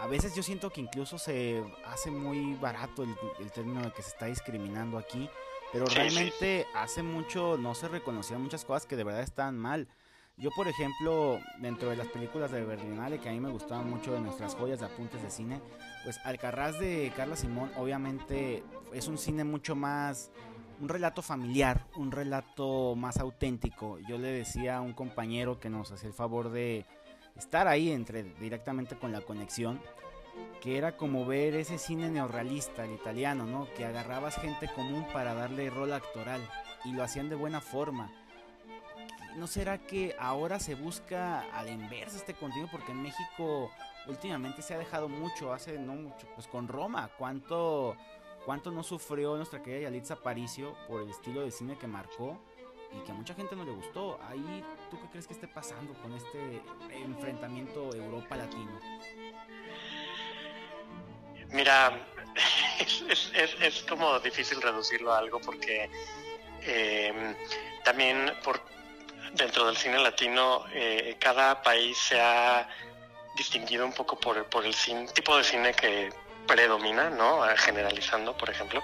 A 0.00 0.06
veces 0.06 0.34
yo 0.34 0.42
siento 0.42 0.70
que 0.70 0.80
incluso 0.80 1.18
se 1.18 1.62
hace 1.86 2.10
muy 2.10 2.54
barato 2.54 3.02
el, 3.02 3.14
el 3.38 3.50
término 3.52 3.82
de 3.82 3.92
que 3.92 4.02
se 4.02 4.08
está 4.08 4.26
discriminando 4.26 4.98
aquí, 4.98 5.28
pero 5.74 5.86
realmente 5.86 6.62
sí. 6.62 6.78
hace 6.78 7.02
mucho 7.02 7.56
no 7.58 7.74
se 7.74 7.88
reconocían 7.88 8.40
muchas 8.40 8.64
cosas 8.64 8.86
que 8.86 8.94
de 8.96 9.02
verdad 9.02 9.22
están 9.22 9.58
mal. 9.58 9.88
Yo, 10.36 10.50
por 10.50 10.66
ejemplo, 10.66 11.38
dentro 11.60 11.90
de 11.90 11.96
las 11.96 12.08
películas 12.08 12.50
de 12.50 12.64
Berlinale, 12.64 13.20
que 13.20 13.28
a 13.28 13.32
mí 13.32 13.40
me 13.40 13.50
gustaban 13.50 13.88
mucho 13.88 14.12
de 14.12 14.20
nuestras 14.20 14.54
joyas 14.54 14.80
de 14.80 14.86
apuntes 14.86 15.22
de 15.22 15.30
cine, 15.30 15.60
pues 16.02 16.18
Alcarraz 16.24 16.78
de 16.78 17.12
Carla 17.16 17.36
Simón, 17.36 17.70
obviamente 17.76 18.64
es 18.92 19.06
un 19.06 19.16
cine 19.16 19.44
mucho 19.44 19.76
más 19.76 20.30
un 20.80 20.88
relato 20.88 21.22
familiar, 21.22 21.86
un 21.96 22.10
relato 22.10 22.94
más 22.96 23.18
auténtico. 23.18 23.98
Yo 24.00 24.18
le 24.18 24.28
decía 24.28 24.78
a 24.78 24.80
un 24.80 24.92
compañero 24.92 25.60
que 25.60 25.70
nos 25.70 25.92
hacía 25.92 26.08
el 26.08 26.14
favor 26.14 26.50
de 26.50 26.84
estar 27.36 27.68
ahí 27.68 27.90
entre 27.90 28.22
directamente 28.22 28.96
con 28.96 29.12
la 29.12 29.20
conexión, 29.20 29.80
que 30.60 30.76
era 30.78 30.96
como 30.96 31.26
ver 31.26 31.54
ese 31.54 31.78
cine 31.78 32.10
neorrealista, 32.10 32.84
el 32.84 32.92
italiano, 32.92 33.46
¿no? 33.46 33.68
Que 33.76 33.84
agarrabas 33.84 34.36
gente 34.36 34.68
común 34.74 35.06
para 35.12 35.34
darle 35.34 35.70
rol 35.70 35.92
actoral 35.92 36.40
y 36.84 36.92
lo 36.92 37.02
hacían 37.02 37.28
de 37.28 37.36
buena 37.36 37.60
forma. 37.60 38.10
¿No 39.36 39.46
será 39.46 39.78
que 39.78 40.14
ahora 40.18 40.60
se 40.60 40.74
busca 40.74 41.40
al 41.52 41.68
inverso 41.68 42.16
este 42.16 42.34
contenido? 42.34 42.68
Porque 42.70 42.92
en 42.92 43.02
México 43.02 43.70
últimamente 44.06 44.62
se 44.62 44.74
ha 44.74 44.78
dejado 44.78 45.08
mucho, 45.08 45.52
hace 45.52 45.78
no 45.78 45.94
mucho, 45.94 46.26
pues 46.34 46.46
con 46.46 46.68
Roma, 46.68 47.10
¿cuánto 47.18 47.96
cuánto 48.44 48.70
no 48.70 48.82
sufrió 48.82 49.36
nuestra 49.36 49.62
querida 49.62 49.82
Yalitza 49.82 50.14
Aparicio 50.14 50.76
por 50.86 51.02
el 51.02 51.10
estilo 51.10 51.42
de 51.42 51.50
cine 51.50 51.78
que 51.78 51.86
marcó 51.86 52.38
y 52.92 53.04
que 53.04 53.12
a 53.12 53.14
mucha 53.14 53.34
gente 53.34 53.56
no 53.56 53.64
le 53.64 53.72
gustó. 53.72 54.20
Ahí, 54.28 54.64
¿tú 54.90 55.00
qué 55.00 55.08
crees 55.08 55.26
que 55.26 55.32
esté 55.32 55.48
pasando 55.48 55.94
con 55.94 56.12
este 56.12 56.62
enfrentamiento 56.92 57.94
Europa-Latino? 57.94 58.80
Mira, 61.50 62.06
es, 62.78 63.02
es, 63.08 63.32
es, 63.34 63.56
es, 63.60 63.82
como 63.84 64.18
difícil 64.20 64.60
reducirlo 64.60 65.12
a 65.12 65.18
algo 65.18 65.40
porque 65.40 65.90
eh, 66.62 67.34
también 67.84 68.32
por 68.44 68.60
dentro 69.34 69.66
del 69.66 69.76
cine 69.76 69.98
latino 69.98 70.64
eh, 70.72 71.16
cada 71.18 71.62
país 71.62 71.96
se 71.98 72.20
ha 72.20 72.68
distinguido 73.36 73.84
un 73.84 73.92
poco 73.92 74.18
por, 74.18 74.64
el 74.64 74.74
cine, 74.74 75.06
tipo 75.08 75.36
de 75.36 75.44
cine 75.44 75.74
que 75.74 76.10
predomina, 76.46 77.10
¿no? 77.10 77.42
Generalizando, 77.56 78.36
por 78.36 78.50
ejemplo. 78.50 78.82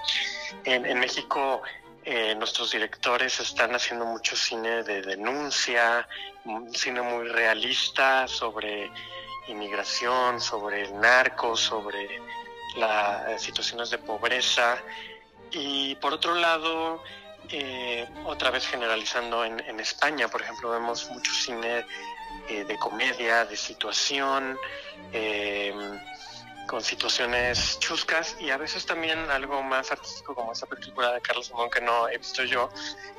En, 0.64 0.86
en 0.86 0.98
México, 0.98 1.62
eh, 2.04 2.34
nuestros 2.34 2.72
directores 2.72 3.38
están 3.40 3.74
haciendo 3.74 4.06
mucho 4.06 4.34
cine 4.34 4.82
de 4.82 5.02
denuncia, 5.02 6.08
un 6.44 6.74
cine 6.74 7.02
muy 7.02 7.28
realista 7.28 8.26
sobre 8.26 8.90
inmigración, 9.48 10.40
sobre 10.40 10.82
el 10.82 10.98
narco, 10.98 11.56
sobre 11.56 12.20
las 12.76 13.40
situaciones 13.42 13.90
de 13.90 13.98
pobreza. 13.98 14.78
Y 15.50 15.94
por 15.96 16.14
otro 16.14 16.34
lado, 16.34 17.02
eh, 17.48 18.06
otra 18.24 18.50
vez 18.50 18.66
generalizando 18.66 19.44
en, 19.44 19.60
en, 19.60 19.80
España, 19.80 20.28
por 20.28 20.42
ejemplo, 20.42 20.70
vemos 20.70 21.08
mucho 21.10 21.32
cine 21.32 21.84
eh, 22.48 22.64
de 22.64 22.76
comedia, 22.78 23.44
de 23.44 23.56
situación, 23.56 24.58
eh, 25.12 25.74
con 26.66 26.82
situaciones 26.82 27.80
chuscas 27.80 28.36
y 28.38 28.50
a 28.50 28.56
veces 28.56 28.86
también 28.86 29.18
algo 29.30 29.60
más 29.62 29.90
artístico 29.90 30.36
como 30.36 30.52
esa 30.52 30.66
película 30.66 31.12
de 31.12 31.20
Carlos 31.20 31.46
Simón 31.46 31.68
que 31.68 31.80
no 31.80 32.08
he 32.08 32.16
visto 32.16 32.44
yo, 32.44 32.70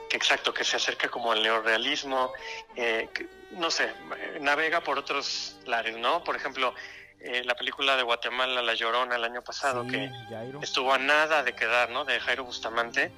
que 0.10 0.16
exacto, 0.16 0.54
que 0.54 0.64
se 0.64 0.78
acerca 0.78 1.10
como 1.10 1.34
al 1.34 1.44
neorealismo, 1.44 2.32
eh, 2.78 3.10
que, 3.14 3.28
no 3.52 3.70
sé, 3.70 3.92
navega 4.40 4.82
por 4.82 4.98
otros 4.98 5.58
lares, 5.66 5.98
¿no? 5.98 6.24
Por 6.24 6.38
ejemplo, 6.38 6.74
eh, 7.20 7.44
la 7.44 7.56
película 7.56 7.96
de 7.98 8.04
Guatemala, 8.04 8.62
La 8.62 8.74
Llorona, 8.74 9.16
el 9.16 9.24
año 9.24 9.42
pasado, 9.44 9.84
sí, 9.84 9.92
que 9.92 10.10
Jairo. 10.30 10.60
estuvo 10.62 10.94
a 10.94 10.98
nada 10.98 11.44
de 11.44 11.54
quedar, 11.54 11.90
¿no? 11.90 12.06
De 12.06 12.20
Jairo 12.20 12.46
Bustamante. 12.46 13.12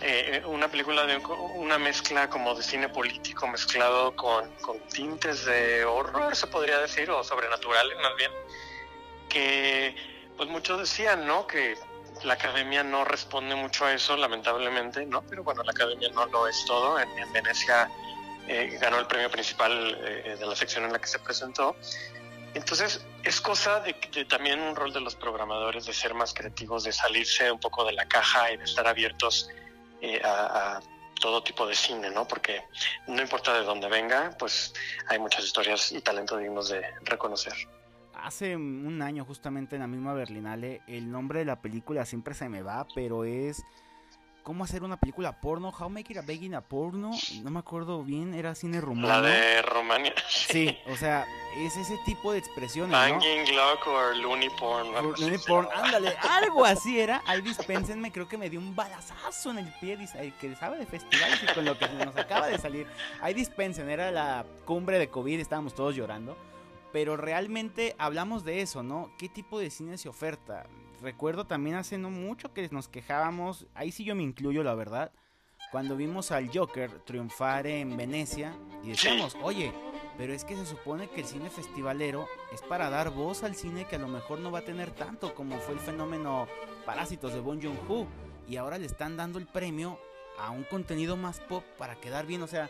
Eh, 0.00 0.42
una 0.46 0.68
película 0.68 1.04
de 1.06 1.16
una 1.16 1.76
mezcla 1.78 2.30
como 2.30 2.54
de 2.54 2.62
cine 2.62 2.88
político 2.88 3.48
mezclado 3.48 4.14
con, 4.14 4.48
con 4.56 4.78
tintes 4.88 5.44
de 5.44 5.84
horror, 5.84 6.36
se 6.36 6.46
podría 6.46 6.78
decir, 6.78 7.10
o 7.10 7.24
sobrenaturales 7.24 7.96
más 7.98 8.14
bien 8.16 8.30
que 9.28 9.94
pues 10.36 10.48
muchos 10.48 10.78
decían, 10.78 11.26
¿no? 11.26 11.46
Que 11.46 11.76
la 12.24 12.34
academia 12.34 12.82
no 12.82 13.04
responde 13.04 13.54
mucho 13.54 13.84
a 13.84 13.92
eso, 13.92 14.16
lamentablemente, 14.16 15.04
¿no? 15.06 15.22
Pero 15.22 15.44
bueno, 15.44 15.62
la 15.62 15.72
academia 15.72 16.08
no 16.10 16.26
lo 16.26 16.48
es 16.48 16.64
todo. 16.66 16.98
En, 16.98 17.08
en 17.18 17.32
Venecia 17.32 17.90
eh, 18.46 18.78
ganó 18.80 18.98
el 18.98 19.06
premio 19.06 19.30
principal 19.30 19.98
eh, 20.00 20.36
de 20.38 20.46
la 20.46 20.56
sección 20.56 20.84
en 20.84 20.92
la 20.92 20.98
que 20.98 21.06
se 21.06 21.18
presentó. 21.18 21.76
Entonces, 22.54 23.04
es 23.24 23.40
cosa 23.40 23.80
de, 23.80 23.94
de, 24.12 24.24
también 24.24 24.60
un 24.60 24.74
rol 24.74 24.92
de 24.92 25.00
los 25.00 25.14
programadores 25.14 25.86
de 25.86 25.92
ser 25.92 26.14
más 26.14 26.32
creativos, 26.32 26.84
de 26.84 26.92
salirse 26.92 27.50
un 27.52 27.60
poco 27.60 27.84
de 27.84 27.92
la 27.92 28.06
caja 28.06 28.50
y 28.50 28.56
de 28.56 28.64
estar 28.64 28.86
abiertos 28.86 29.50
eh, 30.00 30.20
a, 30.24 30.76
a 30.76 30.80
todo 31.20 31.42
tipo 31.42 31.66
de 31.66 31.74
cine, 31.74 32.10
¿no? 32.10 32.26
Porque 32.26 32.62
no 33.06 33.20
importa 33.20 33.52
de 33.54 33.64
dónde 33.64 33.88
venga, 33.88 34.30
pues 34.38 34.72
hay 35.08 35.18
muchas 35.18 35.44
historias 35.44 35.92
y 35.92 36.00
talento 36.00 36.36
dignos 36.36 36.68
de 36.68 36.82
reconocer 37.02 37.54
hace 38.20 38.56
un 38.56 39.00
año 39.02 39.24
justamente 39.24 39.76
en 39.76 39.82
la 39.82 39.86
misma 39.86 40.12
Berlinale, 40.12 40.82
el 40.86 41.10
nombre 41.10 41.40
de 41.40 41.44
la 41.44 41.60
película 41.60 42.04
siempre 42.04 42.34
se 42.34 42.48
me 42.48 42.62
va, 42.62 42.86
pero 42.94 43.24
es 43.24 43.64
cómo 44.48 44.64
hacer 44.64 44.82
una 44.82 44.96
película 44.96 45.42
porno, 45.42 45.74
How 45.78 45.90
Make 45.90 46.14
It 46.14 46.18
a 46.20 46.22
Begin 46.22 46.54
a 46.54 46.62
Porno, 46.62 47.10
no 47.42 47.50
me 47.50 47.58
acuerdo 47.58 48.02
bien, 48.02 48.32
era 48.32 48.54
cine 48.54 48.80
rumano. 48.80 49.06
La 49.08 49.20
de 49.20 49.60
Rumania. 49.60 50.14
Sí, 50.26 50.74
o 50.90 50.96
sea, 50.96 51.26
es 51.58 51.76
ese 51.76 51.98
tipo 52.06 52.32
de 52.32 52.38
expresiones, 52.38 52.92
Banging 52.92 53.44
¿no? 53.44 53.52
Glock 53.52 53.86
o 53.86 54.14
Looney 54.14 54.48
Porn. 54.58 54.90
Looney 55.20 55.36
Porn, 55.46 55.68
ándale, 55.74 56.16
algo 56.30 56.64
así 56.64 56.98
era. 56.98 57.22
Ahí 57.26 57.42
dispénsenme, 57.42 58.10
creo 58.10 58.26
que 58.26 58.38
me 58.38 58.48
dio 58.48 58.58
un 58.58 58.74
balazazo 58.74 59.50
en 59.50 59.58
el 59.58 59.70
pie, 59.82 59.98
que 60.40 60.56
sabe 60.56 60.78
de 60.78 60.86
festivales 60.86 61.42
y 61.42 61.54
con 61.54 61.66
lo 61.66 61.78
que 61.78 61.86
nos 61.86 62.16
acaba 62.16 62.46
de 62.46 62.56
salir. 62.56 62.86
Ahí 63.20 63.34
dispensen, 63.34 63.90
era 63.90 64.10
la 64.10 64.46
cumbre 64.64 64.98
de 64.98 65.10
COVID, 65.10 65.40
estábamos 65.40 65.74
todos 65.74 65.94
llorando 65.94 66.38
Pero 66.90 67.18
realmente 67.18 67.94
hablamos 67.98 68.44
de 68.44 68.62
eso, 68.62 68.82
¿no? 68.82 69.10
¿Qué 69.18 69.28
tipo 69.28 69.58
de 69.58 69.68
cine 69.68 69.98
se 69.98 70.08
oferta? 70.08 70.64
Recuerdo 71.00 71.46
también 71.46 71.76
hace 71.76 71.96
no 71.98 72.10
mucho 72.10 72.52
que 72.52 72.68
nos 72.70 72.88
quejábamos, 72.88 73.66
ahí 73.74 73.92
sí 73.92 74.04
yo 74.04 74.14
me 74.14 74.24
incluyo 74.24 74.64
la 74.64 74.74
verdad, 74.74 75.12
cuando 75.70 75.96
vimos 75.96 76.32
al 76.32 76.50
Joker 76.52 76.90
triunfar 77.04 77.66
en 77.66 77.96
Venecia 77.96 78.52
y 78.82 78.90
decíamos, 78.90 79.36
oye, 79.42 79.72
pero 80.16 80.32
es 80.32 80.44
que 80.44 80.56
se 80.56 80.66
supone 80.66 81.08
que 81.08 81.20
el 81.20 81.26
cine 81.26 81.50
festivalero 81.50 82.26
es 82.52 82.62
para 82.62 82.90
dar 82.90 83.10
voz 83.10 83.44
al 83.44 83.54
cine 83.54 83.84
que 83.84 83.96
a 83.96 84.00
lo 84.00 84.08
mejor 84.08 84.40
no 84.40 84.50
va 84.50 84.60
a 84.60 84.64
tener 84.64 84.90
tanto 84.90 85.34
como 85.34 85.58
fue 85.58 85.74
el 85.74 85.80
fenómeno 85.80 86.48
Parásitos 86.84 87.32
de 87.32 87.40
Bon 87.40 87.62
Joon-ho 87.62 88.06
y 88.48 88.56
ahora 88.56 88.78
le 88.78 88.86
están 88.86 89.16
dando 89.16 89.38
el 89.38 89.46
premio 89.46 90.00
a 90.38 90.50
un 90.50 90.64
contenido 90.64 91.16
más 91.16 91.40
pop 91.40 91.62
para 91.76 91.96
quedar 91.96 92.26
bien, 92.26 92.42
o 92.42 92.46
sea, 92.46 92.68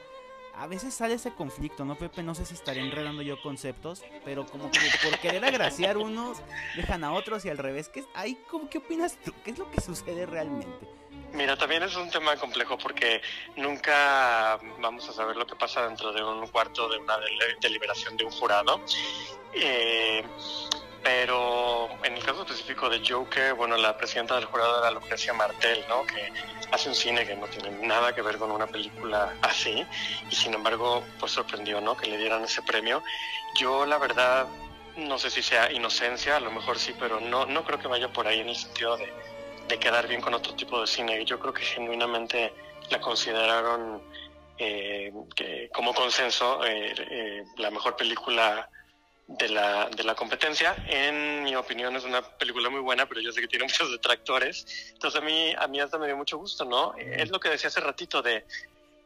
a 0.59 0.67
veces 0.67 0.93
sale 0.93 1.15
ese 1.15 1.33
conflicto, 1.33 1.85
¿no, 1.85 1.97
Pepe? 1.97 2.23
No 2.23 2.35
sé 2.35 2.45
si 2.45 2.55
estaré 2.55 2.81
enredando 2.81 3.23
yo 3.23 3.41
conceptos, 3.41 4.03
pero 4.25 4.45
como 4.45 4.71
que 4.71 4.81
por 5.03 5.19
querer 5.21 5.45
agraciar 5.45 5.97
unos, 5.97 6.39
dejan 6.75 7.05
a 7.05 7.13
otros 7.13 7.45
y 7.45 7.49
al 7.49 7.59
revés. 7.59 7.89
¿Qué, 7.89 8.05
ahí, 8.15 8.39
¿Qué 8.71 8.79
opinas 8.79 9.17
tú? 9.25 9.33
¿Qué 9.45 9.53
es 9.53 9.59
lo 9.59 9.71
que 9.71 9.81
sucede 9.81 10.27
realmente? 10.27 10.89
Mira, 11.33 11.57
también 11.57 11.83
es 11.85 11.95
un 11.95 12.11
tema 12.11 12.37
complejo 12.37 12.77
porque 12.77 13.21
nunca 13.57 14.59
vamos 14.81 15.09
a 15.09 15.13
saber 15.13 15.37
lo 15.37 15.47
que 15.47 15.55
pasa 15.55 15.87
dentro 15.87 16.13
de 16.13 16.25
un 16.25 16.47
cuarto 16.49 16.89
de 16.89 16.99
una 16.99 17.19
deliberación 17.61 18.17
de 18.17 18.25
un 18.25 18.33
jurado. 18.33 18.81
Eh, 19.53 20.25
pero 21.03 21.89
en 22.03 22.17
el 22.17 22.25
caso 22.25 22.43
específico 22.43 22.89
de 22.89 23.03
Joker, 23.07 23.55
bueno, 23.55 23.77
la 23.77 23.97
presidenta 23.97 24.35
del 24.37 24.45
jurado 24.47 24.81
era 24.81 24.91
Lucrecia 24.91 25.33
Martel, 25.33 25.85
¿no? 25.89 26.05
Que 26.07 26.33
hace 26.73 26.89
un 26.89 26.95
cine 26.95 27.27
que 27.27 27.37
no 27.37 27.47
tiene 27.47 27.71
nada 27.87 28.15
que 28.15 28.23
ver 28.23 28.39
con 28.39 28.51
una 28.51 28.67
película 28.67 29.35
así, 29.43 29.87
y 30.31 30.35
sin 30.35 30.55
embargo, 30.55 31.05
pues 31.19 31.33
sorprendió, 31.33 31.81
¿no? 31.81 31.97
Que 31.97 32.07
le 32.07 32.19
dieran 32.19 32.45
ese 32.45 32.63
premio. 32.63 33.03
Yo, 33.55 33.87
la 33.87 33.99
verdad, 33.99 34.47
no 34.97 35.19
sé 35.19 35.31
si 35.31 35.43
sea 35.43 35.73
inocencia, 35.73 36.37
a 36.37 36.41
lo 36.41 36.51
mejor 36.51 36.79
sí, 36.79 36.95
pero 36.99 37.21
no, 37.21 37.47
no 37.47 37.65
creo 37.65 37.79
que 37.79 37.89
vaya 37.89 38.13
por 38.13 38.27
ahí 38.27 38.41
en 38.41 38.49
el 38.49 38.57
sentido 38.57 38.97
de, 38.97 39.13
de 39.69 39.79
quedar 39.79 40.09
bien 40.09 40.21
con 40.21 40.35
otro 40.35 40.55
tipo 40.55 40.81
de 40.81 40.87
cine. 40.87 41.25
Yo 41.25 41.39
creo 41.39 41.53
que 41.53 41.63
genuinamente 41.63 42.53
la 42.91 43.01
consideraron 43.01 44.03
eh, 44.59 45.13
como 45.73 45.95
consenso 45.95 46.65
eh, 46.65 46.95
eh, 46.97 47.45
la 47.59 47.71
mejor 47.71 47.97
película 47.97 48.69
de 49.29 49.49
la, 49.51 49.89
de 49.91 50.03
la 50.03 50.15
competencia. 50.15 50.75
En 50.89 51.45
mi 51.45 51.55
opinión 51.55 51.95
es 51.95 52.05
una 52.05 52.23
película 52.23 52.71
muy 52.71 52.81
buena, 52.81 53.07
pero 53.07 53.21
yo 53.21 53.31
sé 53.31 53.41
que 53.41 53.49
tiene 53.49 53.65
muchos 53.67 53.91
detractores. 53.93 54.67
Entonces 54.93 55.21
a 55.21 55.25
mí, 55.25 55.55
a 55.57 55.69
mí 55.69 55.81
hasta 55.81 55.99
me 55.99 56.07
dio 56.07 56.17
mucho 56.17 56.39
gusto, 56.39 56.65
¿no? 56.65 56.95
Es 56.97 57.31
lo 57.31 57.39
que 57.39 57.51
decía 57.51 57.69
hace 57.69 57.81
ratito, 57.81 58.23
de, 58.23 58.45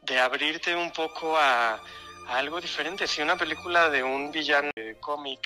de 0.02 0.20
abrirte 0.20 0.74
un 0.74 0.92
poco 0.92 1.36
a, 1.36 1.74
a 1.74 2.38
algo 2.38 2.60
diferente. 2.60 3.06
Si 3.06 3.20
una 3.20 3.36
película 3.36 3.90
de 3.90 4.02
un 4.02 4.30
villano 4.30 4.70
de 4.74 4.96
cómic 5.00 5.40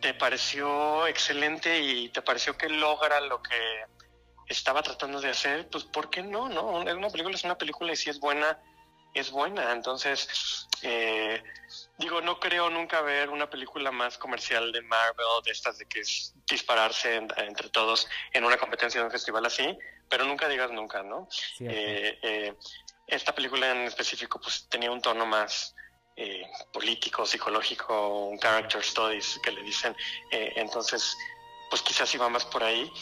te 0.00 0.14
pareció 0.14 1.06
excelente 1.06 1.80
y 1.80 2.08
te 2.10 2.22
pareció 2.22 2.56
que 2.56 2.68
logra 2.68 3.20
lo 3.20 3.42
que 3.42 3.56
estaba 4.48 4.82
tratando 4.82 5.20
de 5.20 5.30
hacer, 5.30 5.68
pues 5.70 5.84
¿por 5.84 6.10
qué 6.10 6.22
no? 6.22 6.48
no? 6.48 6.66
Una 6.66 7.08
película 7.08 7.34
es 7.34 7.44
una 7.44 7.56
película 7.56 7.92
y 7.92 7.96
si 7.96 8.10
es 8.10 8.20
buena, 8.20 8.58
es 9.14 9.30
buena. 9.30 9.72
Entonces, 9.72 10.68
eh, 10.82 11.42
digo, 11.98 12.20
no 12.20 12.40
creo 12.40 12.70
nunca 12.70 13.00
ver 13.02 13.30
una 13.30 13.48
película 13.48 13.90
más 13.90 14.18
comercial 14.18 14.72
de 14.72 14.82
Marvel, 14.82 15.26
de 15.44 15.52
estas 15.52 15.78
de 15.78 15.86
que 15.86 16.00
es 16.00 16.34
dispararse 16.48 17.16
entre 17.16 17.68
todos 17.70 18.08
en 18.32 18.44
una 18.44 18.56
competencia 18.56 19.00
de 19.00 19.06
un 19.06 19.12
festival 19.12 19.44
así, 19.46 19.76
pero 20.08 20.24
nunca 20.24 20.48
digas 20.48 20.70
nunca, 20.70 21.02
¿no? 21.02 21.28
Eh, 21.60 22.18
eh, 22.22 22.54
esta 23.06 23.34
película 23.34 23.70
en 23.70 23.82
específico 23.82 24.40
pues 24.40 24.66
tenía 24.68 24.90
un 24.90 25.00
tono 25.00 25.26
más 25.26 25.74
político, 26.72 27.24
psicológico, 27.24 28.26
un 28.28 28.38
character 28.38 28.84
studies 28.84 29.40
que 29.42 29.50
le 29.50 29.62
dicen, 29.62 29.96
entonces 30.30 31.16
pues 31.70 31.80
quizás 31.80 32.14
iba 32.14 32.28
más 32.28 32.44
por 32.44 32.62
ahí. 32.62 32.92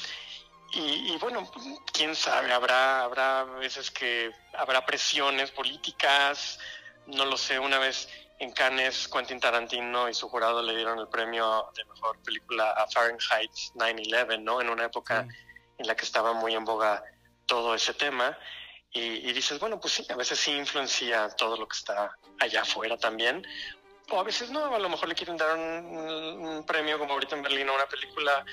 Y, 0.72 1.16
bueno, 1.18 1.50
quién 1.92 2.14
sabe, 2.14 2.52
habrá, 2.52 3.02
habrá 3.02 3.44
veces 3.44 3.90
que 3.90 4.32
habrá 4.54 4.86
presiones 4.86 5.50
políticas, 5.50 6.60
no 7.06 7.24
lo 7.24 7.36
sé, 7.36 7.58
una 7.58 7.78
vez 7.78 8.08
en 8.38 8.52
Cannes 8.52 9.08
Quentin 9.08 9.40
Tarantino 9.40 10.08
y 10.08 10.14
su 10.14 10.28
jurado 10.28 10.62
le 10.62 10.76
dieron 10.76 10.98
el 10.98 11.08
premio 11.08 11.70
de 11.74 11.84
mejor 11.86 12.18
película 12.22 12.70
a 12.70 12.86
Fahrenheit 12.86 13.50
9-11, 13.74 14.42
¿no? 14.42 14.60
En 14.60 14.70
una 14.70 14.84
época 14.84 15.26
en 15.76 15.86
la 15.86 15.96
que 15.96 16.04
estaba 16.04 16.32
muy 16.34 16.54
en 16.54 16.64
boga 16.64 17.02
todo 17.46 17.74
ese 17.74 17.92
tema. 17.92 18.38
Y, 18.92 19.32
dices, 19.32 19.58
bueno, 19.58 19.78
pues 19.80 19.94
sí, 19.94 20.06
a 20.08 20.16
veces 20.16 20.38
sí 20.38 20.52
influencia 20.52 21.28
todo 21.30 21.56
lo 21.56 21.66
que 21.66 21.76
está 21.76 22.16
allá 22.38 22.62
afuera 22.62 22.96
también. 22.96 23.46
O 24.10 24.18
a 24.18 24.24
veces 24.24 24.50
no, 24.50 24.74
a 24.74 24.78
lo 24.78 24.88
mejor 24.88 25.08
le 25.08 25.14
quieren 25.14 25.36
dar 25.36 25.56
un, 25.56 26.46
un 26.46 26.66
premio 26.66 26.98
como 26.98 27.12
ahorita 27.12 27.36
en 27.36 27.42
Berlín 27.42 27.68
a 27.68 27.72
una 27.72 27.86
película 27.86 28.44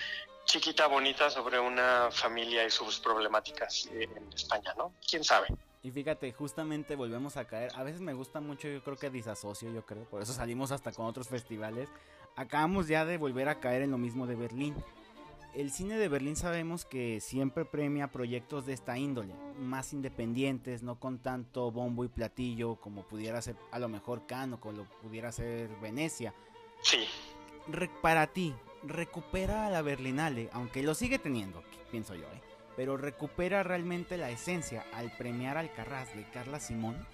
chiquita, 0.48 0.88
bonita 0.88 1.30
sobre 1.30 1.60
una 1.60 2.10
familia 2.10 2.66
y 2.66 2.72
sus 2.72 3.00
problemáticas 3.00 3.88
en 3.92 4.10
España, 4.34 4.74
¿no? 4.78 4.94
¿Quién 5.08 5.24
sabe? 5.24 5.48
Y 5.84 5.92
fíjate, 5.92 6.32
justamente 6.32 6.96
volvemos 6.96 7.38
a 7.38 7.46
caer. 7.46 7.72
A 7.76 7.84
veces 7.84 8.02
me 8.02 8.14
gusta 8.14 8.42
mucho, 8.42 8.68
yo 8.68 8.84
creo 8.84 8.98
que 8.98 9.10
disasocio, 9.10 9.72
yo 9.72 9.86
creo. 9.86 10.06
Por 10.06 10.22
eso 10.22 10.34
salimos 10.34 10.72
hasta 10.72 10.92
con 10.92 11.06
otros 11.06 11.28
festivales. 11.28 11.90
Acabamos 12.36 12.88
ya 12.88 13.06
de 13.06 13.18
volver 13.18 13.50
a 13.50 13.60
caer 13.60 13.84
en 13.84 13.92
lo 13.92 13.98
mismo 13.98 14.26
de 14.26 14.36
Berlín. 14.36 14.76
El 15.54 15.72
cine 15.72 15.98
de 15.98 16.08
Berlín 16.08 16.36
sabemos 16.36 16.86
que 16.86 17.20
siempre 17.20 17.66
premia 17.66 18.12
proyectos 18.12 18.66
de 18.66 18.74
esta 18.74 18.98
índole, 18.98 19.34
más 19.58 19.92
independientes, 19.92 20.84
no 20.84 21.00
con 21.00 21.20
tanto 21.20 21.72
bombo 21.72 22.06
y 22.06 22.10
platillo 22.10 22.76
como 22.76 23.04
pudiera 23.04 23.42
ser 23.42 23.56
a 23.72 23.80
lo 23.80 23.90
mejor 23.90 24.28
Cannes 24.28 24.58
o 24.58 24.60
como 24.60 24.86
pudiera 25.02 25.32
ser 25.32 25.70
Venecia. 25.82 26.34
Sí. 26.82 27.06
para 28.02 28.28
ti, 28.28 28.54
recupera 28.90 29.68
a 29.68 29.70
la 29.70 29.82
Berlinale, 29.82 30.50
aunque 30.54 30.84
lo 30.84 30.94
sigue 30.94 31.20
teniendo, 31.20 31.64
pienso 31.92 32.16
yo, 32.16 32.26
¿eh? 32.26 32.42
pero 32.76 32.96
recupera 32.96 33.64
realmente 33.64 34.18
la 34.18 34.30
esencia 34.30 34.86
al 34.94 35.12
premiar 35.18 35.58
al 35.58 35.74
Carras 35.74 36.16
de 36.16 36.30
Carla 36.30 36.60
Simón. 36.60 37.08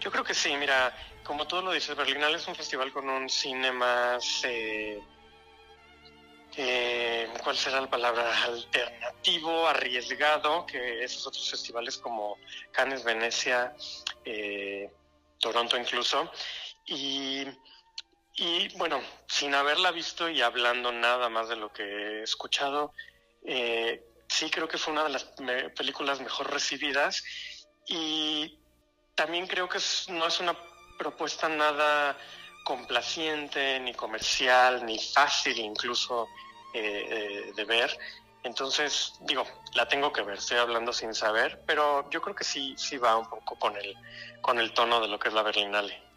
Yo 0.00 0.10
creo 0.10 0.24
que 0.24 0.34
sí, 0.34 0.56
mira, 0.56 0.96
como 1.22 1.46
tú 1.46 1.60
lo 1.62 1.72
dices, 1.72 1.94
Berlinale 1.96 2.36
es 2.36 2.48
un 2.48 2.54
festival 2.54 2.92
con 2.92 3.08
un 3.08 3.28
cine 3.28 3.70
más, 3.70 4.42
eh, 4.44 4.98
eh, 6.56 7.28
¿cuál 7.42 7.56
será 7.56 7.80
la 7.80 7.90
palabra? 7.90 8.44
Alternativo, 8.44 9.66
arriesgado, 9.66 10.66
que 10.66 11.02
esos 11.04 11.26
otros 11.26 11.50
festivales 11.50 11.98
como 11.98 12.38
Cannes, 12.72 13.04
Venecia, 13.04 13.74
eh, 14.24 14.90
Toronto 15.38 15.76
incluso. 15.76 16.30
Y 16.86 17.46
y 18.36 18.68
bueno, 18.76 19.00
sin 19.28 19.54
haberla 19.54 19.92
visto 19.92 20.28
y 20.28 20.42
hablando 20.42 20.90
nada 20.92 21.28
más 21.28 21.48
de 21.48 21.56
lo 21.56 21.72
que 21.72 21.82
he 21.82 22.22
escuchado, 22.22 22.92
eh, 23.44 24.02
sí 24.28 24.50
creo 24.50 24.66
que 24.66 24.78
fue 24.78 24.92
una 24.92 25.04
de 25.04 25.10
las 25.10 25.24
películas 25.76 26.20
mejor 26.20 26.50
recibidas 26.50 27.22
y 27.86 28.58
también 29.14 29.46
creo 29.46 29.68
que 29.68 29.78
no 30.08 30.26
es 30.26 30.40
una 30.40 30.56
propuesta 30.98 31.48
nada 31.48 32.18
complaciente, 32.64 33.78
ni 33.80 33.94
comercial, 33.94 34.84
ni 34.84 34.98
fácil 34.98 35.58
incluso 35.58 36.26
eh, 36.72 37.06
eh, 37.08 37.52
de 37.54 37.64
ver. 37.64 37.96
Entonces, 38.42 39.14
digo, 39.20 39.46
la 39.74 39.86
tengo 39.86 40.12
que 40.12 40.22
ver, 40.22 40.38
estoy 40.38 40.58
hablando 40.58 40.92
sin 40.92 41.14
saber, 41.14 41.62
pero 41.66 42.10
yo 42.10 42.20
creo 42.20 42.34
que 42.34 42.44
sí, 42.44 42.74
sí 42.76 42.96
va 42.98 43.16
un 43.16 43.28
poco 43.28 43.56
con 43.58 43.76
el, 43.76 43.94
con 44.42 44.58
el 44.58 44.72
tono 44.72 45.00
de 45.00 45.08
lo 45.08 45.18
que 45.18 45.28
es 45.28 45.34
la 45.34 45.42
Berlinale. 45.42 46.13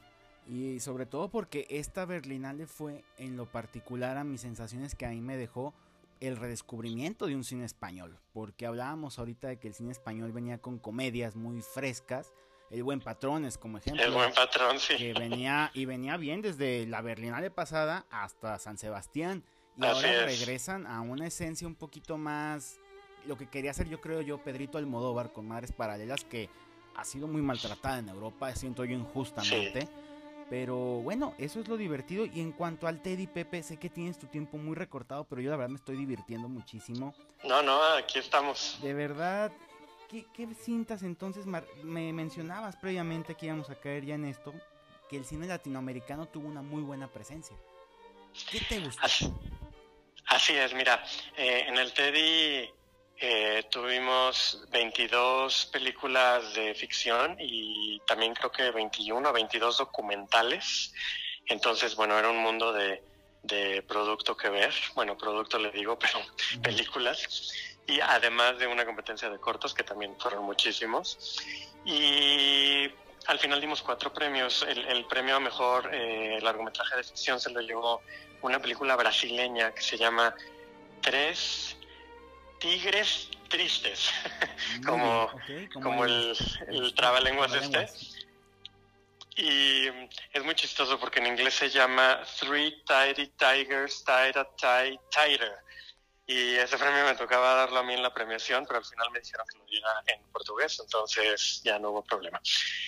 Y 0.49 0.79
sobre 0.79 1.05
todo 1.05 1.29
porque 1.29 1.67
esta 1.69 2.05
Berlinale 2.05 2.67
fue 2.67 3.03
en 3.17 3.36
lo 3.36 3.45
particular 3.45 4.17
a 4.17 4.23
mis 4.23 4.41
sensaciones 4.41 4.95
que 4.95 5.05
a 5.05 5.10
mí 5.10 5.19
me 5.19 5.36
dejó 5.36 5.73
el 6.19 6.38
redescubrimiento 6.38 7.27
de 7.27 7.36
un 7.36 7.43
cine 7.43 7.65
español. 7.65 8.17
Porque 8.33 8.65
hablábamos 8.65 9.19
ahorita 9.19 9.49
de 9.49 9.60
que 9.60 9.67
el 9.67 9.73
cine 9.73 9.91
español 9.91 10.31
venía 10.31 10.57
con 10.60 10.79
comedias 10.79 11.36
muy 11.36 11.62
frescas. 11.62 12.31
El 12.69 12.83
Buen 12.83 13.01
Patrón 13.01 13.45
es 13.45 13.57
como 13.57 13.77
ejemplo. 13.77 14.03
El 14.03 14.12
Buen 14.12 14.33
Patrón, 14.33 14.79
sí. 14.79 14.95
Que 14.97 15.13
venía, 15.13 15.71
y 15.73 15.86
venía 15.86 16.17
bien 16.17 16.41
desde 16.41 16.86
la 16.86 17.01
Berlinale 17.01 17.51
pasada 17.51 18.05
hasta 18.10 18.57
San 18.57 18.77
Sebastián. 18.77 19.43
Y 19.77 19.86
ahora 19.86 20.25
regresan 20.25 20.88
a 20.88 21.01
una 21.01 21.27
esencia 21.27 21.67
un 21.67 21.75
poquito 21.75 22.17
más. 22.17 22.79
Lo 23.25 23.38
que 23.38 23.47
quería 23.47 23.71
hacer 23.71 23.89
yo 23.89 24.01
creo 24.01 24.21
yo, 24.21 24.41
Pedrito 24.43 24.77
Almodóvar 24.77 25.33
con 25.33 25.47
Madres 25.47 25.71
Paralelas, 25.71 26.23
que 26.23 26.49
ha 26.95 27.03
sido 27.03 27.27
muy 27.27 27.41
maltratada 27.41 27.99
en 27.99 28.10
Europa, 28.10 28.53
siento 28.55 28.86
yo 28.86 28.97
injustamente. 28.97 29.88
Pero 30.49 30.75
bueno, 30.75 31.33
eso 31.38 31.60
es 31.60 31.67
lo 31.67 31.77
divertido. 31.77 32.25
Y 32.25 32.39
en 32.39 32.51
cuanto 32.51 32.88
al 32.88 33.01
Teddy 33.01 33.27
Pepe, 33.27 33.63
sé 33.63 33.77
que 33.77 33.89
tienes 33.89 34.17
tu 34.17 34.27
tiempo 34.27 34.57
muy 34.57 34.75
recortado, 34.75 35.25
pero 35.25 35.41
yo 35.41 35.49
la 35.49 35.57
verdad 35.57 35.71
me 35.71 35.77
estoy 35.77 35.97
divirtiendo 35.97 36.47
muchísimo. 36.47 37.13
No, 37.43 37.62
no, 37.62 37.81
aquí 37.97 38.19
estamos. 38.19 38.79
De 38.81 38.93
verdad, 38.93 39.51
¿qué, 40.10 40.25
cintas 40.55 41.03
entonces 41.03 41.45
me 41.45 42.13
mencionabas 42.13 42.75
previamente 42.77 43.36
que 43.36 43.47
íbamos 43.47 43.69
a 43.69 43.75
caer 43.75 44.05
ya 44.05 44.15
en 44.15 44.25
esto? 44.25 44.53
Que 45.10 45.17
el 45.17 45.25
cine 45.25 45.47
latinoamericano 45.47 46.27
tuvo 46.27 46.47
una 46.47 46.62
muy 46.62 46.81
buena 46.81 47.07
presencia. 47.07 47.55
¿Qué 48.51 48.60
te 48.62 48.79
gustó? 48.79 49.01
Así, 50.27 50.53
es, 50.53 50.73
mira, 50.73 51.03
eh, 51.38 51.65
en 51.67 51.77
el 51.77 51.93
Teddy 51.93 52.69
eh, 53.19 53.63
tuvimos 53.71 54.63
22 54.69 55.65
películas 55.67 56.53
de 56.53 56.75
ficción 56.75 57.36
y 57.39 57.99
también 58.06 58.34
creo 58.34 58.51
que 58.51 58.69
21 58.71 59.27
o 59.27 59.34
22 59.34 59.80
documentales. 59.80 60.93
Entonces, 61.47 61.95
bueno, 61.95 62.17
era 62.17 62.30
un 62.30 62.38
mundo 62.38 62.71
de, 62.73 63.01
de 63.43 63.82
producto 63.84 64.36
que 64.36 64.49
ver, 64.49 64.73
bueno, 64.93 65.17
producto 65.17 65.58
le 65.58 65.71
digo, 65.71 65.97
pero 65.99 66.19
películas, 66.62 67.53
y 67.88 67.99
además 68.01 68.60
de 68.60 68.67
una 68.67 68.86
competencia 68.86 69.30
de 69.30 69.39
cortos, 69.39 69.73
que 69.73 69.84
también 69.84 70.15
fueron 70.19 70.43
muchísimos. 70.43 71.39
Y 71.86 72.91
al 73.27 73.39
final 73.39 73.62
dimos 73.62 73.82
cuatro 73.82 74.13
premios. 74.13 74.65
El, 74.67 75.06
premio 75.06 75.38
a 75.38 75.39
mejor 75.39 75.89
eh, 75.93 76.38
largometraje 76.41 76.97
de 76.97 77.03
ficción 77.03 77.39
se 77.39 77.49
lo 77.49 77.62
llevó 77.62 78.01
una 78.41 78.62
película 78.62 78.95
brasileña 78.95 79.73
que 79.73 79.82
se 79.82 79.97
llama 79.97 80.36
Tres 81.01 81.77
Tigres 82.60 83.30
Tristes, 83.50 84.12
como, 84.86 85.30
como, 85.74 86.06
el, 86.06 86.36
el, 86.67 86.93
trabalenguas 86.96 87.54
este. 87.54 87.88
Y 89.36 89.88
es 90.34 90.43
muy 90.43 90.56
chistoso 90.56 91.00
porque 91.00 91.20
en 91.20 91.28
inglés 91.28 91.54
se 91.54 91.70
llama 91.70 92.22
Three 92.39 92.84
Tidy 92.86 93.28
Tigers 93.38 94.04
Tighter 94.04 94.48
Tighter. 94.58 95.67
Y 96.30 96.56
ese 96.56 96.78
premio 96.78 97.06
me 97.06 97.13
tocaba 97.15 97.54
darlo 97.54 97.80
a 97.80 97.84
mí 97.84 97.93
en 97.93 98.04
la 98.04 98.13
premiación, 98.13 98.65
pero 98.65 98.80
al 98.80 98.86
final 98.86 99.10
me 99.12 99.20
dijeron 99.20 99.46
que 99.50 99.60
lo 99.60 99.65
diera 99.65 99.88
en 100.08 100.22
portugués, 100.24 100.78
entonces 100.84 101.62
ya 101.63 101.80
no 101.80 101.91
hubo 101.91 102.04
problema. 102.04 102.41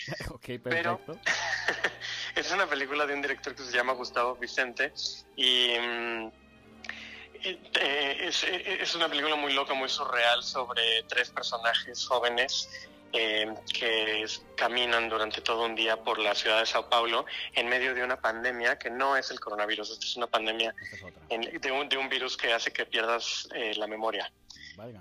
ok, 0.29 0.45
perfecto. 0.61 0.99
Pero 1.05 1.19
es 2.35 2.51
una 2.51 2.67
película 2.67 3.05
de 3.05 3.13
un 3.13 3.21
director 3.21 3.55
que 3.55 3.63
se 3.63 3.71
llama 3.71 3.93
Gustavo 3.93 4.35
Vicente 4.35 4.91
y 5.37 5.73
mm, 5.79 6.31
eh, 7.43 8.17
es, 8.21 8.43
es, 8.43 8.95
una 8.95 9.07
película 9.07 9.35
muy 9.35 9.53
loca, 9.53 9.73
muy 9.73 9.89
surreal 9.89 10.43
sobre 10.43 11.03
tres 11.03 11.29
personajes 11.29 12.05
jóvenes 12.05 12.69
eh, 13.11 13.51
que 13.73 14.25
caminan 14.55 15.09
durante 15.09 15.41
todo 15.41 15.65
un 15.65 15.73
día 15.73 15.97
por 15.97 16.19
la 16.19 16.35
ciudad 16.35 16.59
de 16.59 16.67
Sao 16.67 16.89
Paulo 16.89 17.25
en 17.53 17.67
medio 17.67 17.95
de 17.95 18.03
una 18.03 18.21
pandemia 18.21 18.77
que 18.77 18.91
no 18.91 19.17
es 19.17 19.31
el 19.31 19.39
coronavirus, 19.39 19.89
esta 19.91 20.05
es 20.05 20.15
una 20.15 20.27
pandemia 20.27 20.75
de, 21.27 21.71
un, 21.71 21.89
de, 21.89 21.97
un, 21.97 22.07
virus 22.07 22.37
que 22.37 22.53
hace 22.53 22.71
que 22.71 22.85
pierdas 22.85 23.49
eh, 23.55 23.73
la 23.75 23.87
memoria. 23.87 24.31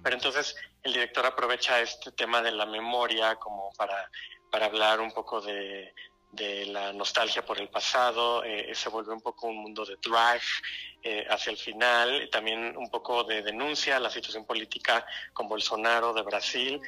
Pero 0.03 0.17
entonces 0.17 0.57
el 0.83 0.95
director 0.95 1.27
aprovecha 1.27 1.81
este 1.81 2.11
tema 2.13 2.41
de 2.41 2.51
la 2.51 2.65
memoria 2.65 3.37
como 3.37 3.73
para, 3.77 4.11
para 4.51 4.67
hablar 4.67 5.01
un 5.01 5.13
poco 5.13 5.43
de, 5.43 5.93
de 6.31 6.67
la 6.67 6.93
nostalgia 6.93 7.45
por 7.45 7.59
el 7.59 7.69
pasado, 7.69 8.45
eh, 8.45 8.75
se 8.75 8.89
vuelve 8.89 9.13
un 9.13 9.21
poco 9.21 9.47
un 9.47 9.57
mundo 9.57 9.85
de 9.85 9.97
drive 9.97 10.43
eh, 11.03 11.27
hacia 11.31 11.51
el 11.51 11.57
final, 11.57 12.29
también 12.31 12.77
un 12.77 12.91
poco 12.91 13.25
de 13.25 13.43
denuncia 13.43 13.97
a 13.97 14.01
la 14.01 14.11
situación 14.11 14.45
política 14.45 15.07
con 15.33 15.49
Bolsonaro 15.49 16.13
de 16.13 16.23
Brasil. 16.23 16.81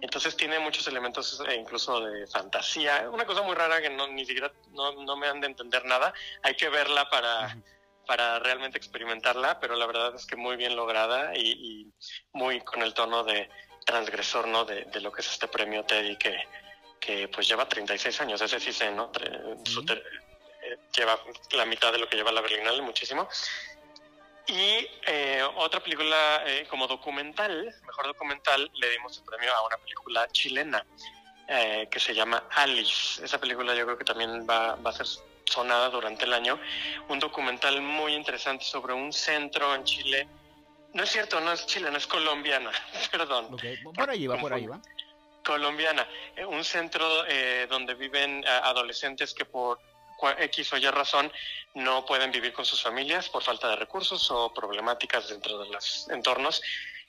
Entonces 0.00 0.36
tiene 0.36 0.58
muchos 0.58 0.86
elementos 0.88 1.42
eh, 1.48 1.54
incluso 1.54 2.00
de 2.00 2.26
fantasía. 2.26 3.08
Una 3.10 3.24
cosa 3.24 3.42
muy 3.42 3.54
rara 3.54 3.80
que 3.80 3.88
no, 3.88 4.08
ni 4.08 4.26
siquiera 4.26 4.52
no, 4.72 5.16
me 5.16 5.28
han 5.28 5.40
de 5.40 5.46
entender 5.46 5.84
nada. 5.84 6.12
Hay 6.42 6.54
que 6.54 6.68
verla 6.68 7.08
para, 7.08 7.56
para 8.06 8.40
realmente 8.40 8.78
experimentarla, 8.78 9.60
pero 9.60 9.76
la 9.76 9.86
verdad 9.86 10.14
es 10.14 10.26
que 10.26 10.36
muy 10.36 10.56
bien 10.56 10.74
lograda 10.74 11.34
y, 11.36 11.88
muy 12.32 12.60
con 12.62 12.82
el 12.82 12.94
tono 12.94 13.22
de 13.24 13.48
transgresor 13.86 14.48
¿no? 14.48 14.64
De, 14.64 14.86
lo 15.00 15.12
que 15.12 15.22
es 15.22 15.28
este 15.28 15.48
premio 15.48 15.84
Teddy 15.84 16.16
que, 16.16 16.36
que 17.04 17.26
pues 17.28 17.48
lleva 17.48 17.68
36 17.68 18.20
años, 18.20 18.40
ese 18.40 18.60
sí 18.60 18.72
sé, 18.72 18.92
¿no? 18.92 19.10
Eh, 19.20 19.56
lleva 20.96 21.18
la 21.50 21.66
mitad 21.66 21.92
de 21.92 21.98
lo 21.98 22.08
que 22.08 22.16
lleva 22.16 22.30
la 22.30 22.40
Berlinale, 22.40 22.80
muchísimo. 22.80 23.28
Y 24.46 24.86
eh, 25.06 25.42
otra 25.56 25.80
película 25.80 26.42
eh, 26.46 26.66
como 26.70 26.86
documental, 26.86 27.74
mejor 27.86 28.06
documental, 28.06 28.70
le 28.74 28.90
dimos 28.90 29.18
el 29.18 29.24
premio 29.24 29.52
a 29.54 29.66
una 29.66 29.76
película 29.78 30.28
chilena 30.28 30.84
eh, 31.48 31.88
que 31.90 31.98
se 31.98 32.14
llama 32.14 32.44
Alice. 32.50 33.24
Esa 33.24 33.40
película 33.40 33.74
yo 33.74 33.84
creo 33.84 33.98
que 33.98 34.04
también 34.04 34.46
va, 34.48 34.76
va 34.76 34.90
a 34.90 34.92
ser 34.92 35.06
sonada 35.44 35.90
durante 35.90 36.24
el 36.24 36.32
año. 36.32 36.58
Un 37.08 37.18
documental 37.18 37.80
muy 37.82 38.14
interesante 38.14 38.64
sobre 38.64 38.94
un 38.94 39.12
centro 39.12 39.74
en 39.74 39.84
Chile. 39.84 40.28
No 40.94 41.02
es 41.02 41.10
cierto, 41.10 41.40
no 41.40 41.52
es 41.52 41.66
chilena, 41.66 41.98
es 41.98 42.06
colombiana, 42.06 42.70
perdón. 43.10 43.56
Por 43.94 44.10
ahí 44.10 44.26
va, 44.26 44.38
por 44.38 44.52
ahí 44.52 44.66
va. 44.66 44.80
Colombiana, 45.44 46.06
un 46.48 46.64
centro 46.64 47.24
donde 47.68 47.94
viven 47.94 48.44
adolescentes 48.46 49.34
que 49.34 49.44
por 49.44 49.78
X 50.30 50.72
o 50.72 50.76
Y 50.76 50.88
razón 50.88 51.32
no 51.74 52.06
pueden 52.06 52.30
vivir 52.30 52.52
con 52.52 52.64
sus 52.64 52.82
familias 52.82 53.28
por 53.28 53.42
falta 53.42 53.68
de 53.68 53.76
recursos 53.76 54.30
o 54.30 54.52
problemáticas 54.52 55.28
dentro 55.28 55.58
de 55.58 55.70
los 55.70 56.08
entornos. 56.10 56.62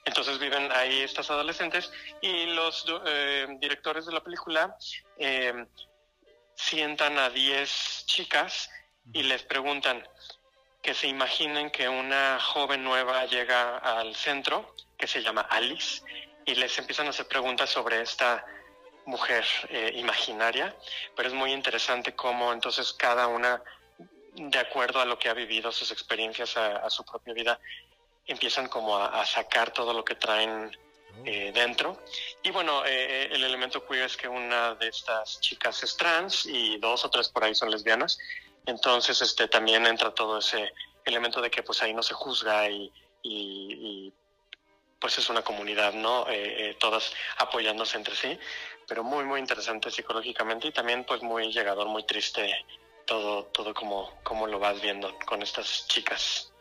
Entonces 0.04 0.38
viven 0.38 0.70
ahí 0.72 1.00
estas 1.00 1.30
adolescentes 1.30 1.90
y 2.20 2.46
los 2.46 2.84
eh, 3.06 3.46
directores 3.58 4.04
de 4.06 4.12
la 4.12 4.22
película 4.22 4.76
eh, 5.18 5.66
sientan 6.54 7.18
a 7.18 7.30
10 7.30 8.04
chicas 8.06 8.70
y 9.12 9.22
les 9.22 9.42
preguntan 9.42 10.06
que 10.82 10.94
se 10.94 11.06
imaginen 11.06 11.70
que 11.70 11.88
una 11.88 12.38
joven 12.38 12.84
nueva 12.84 13.24
llega 13.24 13.78
al 13.78 14.14
centro, 14.14 14.74
que 14.98 15.06
se 15.06 15.22
llama 15.22 15.42
Alice, 15.42 16.02
y 16.46 16.54
les 16.54 16.78
empiezan 16.78 17.06
a 17.06 17.10
hacer 17.10 17.26
preguntas 17.26 17.70
sobre 17.70 18.00
esta 18.00 18.44
mujer 19.06 19.44
eh, 19.68 19.92
imaginaria, 19.96 20.74
pero 21.14 21.28
es 21.28 21.34
muy 21.34 21.52
interesante 21.52 22.14
cómo 22.14 22.52
entonces 22.52 22.92
cada 22.92 23.26
una, 23.26 23.62
de 24.34 24.58
acuerdo 24.58 25.00
a 25.00 25.04
lo 25.04 25.18
que 25.18 25.28
ha 25.28 25.34
vivido, 25.34 25.70
sus 25.72 25.90
experiencias, 25.90 26.56
a, 26.56 26.88
su 26.90 27.04
propia 27.04 27.34
vida, 27.34 27.60
empiezan 28.26 28.68
como 28.68 28.96
a, 28.96 29.24
sacar 29.26 29.72
todo 29.72 29.92
lo 29.92 30.04
que 30.04 30.14
traen 30.14 30.70
oh. 30.70 31.22
eh, 31.24 31.52
dentro. 31.52 32.02
Y 32.42 32.50
bueno, 32.50 32.84
eh, 32.86 33.28
el 33.30 33.44
elemento 33.44 33.86
queer 33.86 34.04
es 34.04 34.16
que 34.16 34.28
una 34.28 34.74
de 34.74 34.88
estas 34.88 35.40
chicas 35.40 35.82
es 35.82 35.96
trans 35.96 36.46
y 36.46 36.78
dos 36.78 37.04
o 37.04 37.10
tres 37.10 37.28
por 37.28 37.44
ahí 37.44 37.54
son 37.54 37.70
lesbianas. 37.70 38.18
Entonces, 38.66 39.20
este, 39.20 39.48
también 39.48 39.86
entra 39.86 40.14
todo 40.14 40.38
ese 40.38 40.72
elemento 41.04 41.40
de 41.40 41.50
que 41.50 41.62
pues 41.62 41.82
ahí 41.82 41.92
no 41.92 42.02
se 42.02 42.14
juzga 42.14 42.68
y, 42.70 42.90
y, 43.22 44.12
pues 45.04 45.18
es 45.18 45.28
una 45.28 45.42
comunidad, 45.42 45.92
¿no? 45.92 46.24
todas 46.78 47.12
apoyándose 47.36 47.98
entre 47.98 48.16
sí 48.16 48.38
pero 48.86 49.02
muy, 49.02 49.24
muy 49.24 49.40
interesante 49.40 49.90
psicológicamente 49.90 50.68
y 50.68 50.72
también 50.72 51.04
pues 51.04 51.22
muy 51.22 51.52
llegador, 51.52 51.88
muy 51.88 52.04
triste 52.04 52.54
todo, 53.06 53.44
todo 53.46 53.74
como, 53.74 54.10
como 54.22 54.46
lo 54.46 54.58
vas 54.58 54.80
viendo 54.80 55.16
con 55.26 55.42
estas 55.42 55.86
chicas. 55.88 56.52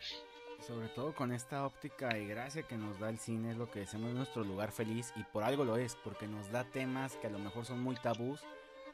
Sobre 0.66 0.88
todo 0.90 1.14
con 1.14 1.34
esta 1.34 1.66
óptica 1.66 2.18
y 2.18 2.28
gracia 2.28 2.64
que 2.64 2.78
nos 2.78 3.00
da 3.00 3.10
el 3.10 3.20
cine, 3.20 3.52
es 3.52 3.58
lo 3.58 3.70
que 3.70 3.80
decimos 3.80 4.14
nuestro 4.14 4.44
lugar 4.44 4.72
feliz 4.72 5.12
y 5.16 5.24
por 5.24 5.44
algo 5.44 5.66
lo 5.66 5.76
es, 5.76 5.96
porque 6.04 6.28
nos 6.28 6.50
da 6.52 6.64
temas 6.64 7.16
que 7.18 7.28
a 7.28 7.32
lo 7.32 7.40
mejor 7.40 7.66
son 7.66 7.82
muy 7.82 7.96
tabús, 7.96 8.40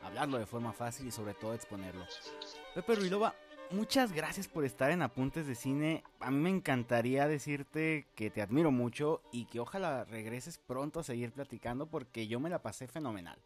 hablarlo 0.01 0.39
de 0.39 0.47
forma 0.47 0.73
fácil 0.73 1.07
y 1.07 1.11
sobre 1.11 1.35
todo 1.35 1.53
exponerlo. 1.53 2.07
Pepe 2.73 2.95
Ruilova, 2.95 3.35
muchas 3.71 4.11
gracias 4.11 4.47
por 4.47 4.65
estar 4.65 4.91
en 4.91 5.01
Apuntes 5.01 5.47
de 5.47 5.55
Cine. 5.55 6.03
A 6.19 6.31
mí 6.31 6.37
me 6.37 6.49
encantaría 6.49 7.27
decirte 7.27 8.07
que 8.15 8.29
te 8.29 8.41
admiro 8.41 8.71
mucho 8.71 9.21
y 9.31 9.45
que 9.45 9.59
ojalá 9.59 10.05
regreses 10.05 10.57
pronto 10.57 10.99
a 10.99 11.03
seguir 11.03 11.31
platicando 11.31 11.87
porque 11.87 12.27
yo 12.27 12.39
me 12.39 12.49
la 12.49 12.61
pasé 12.61 12.87
fenomenal. 12.87 13.37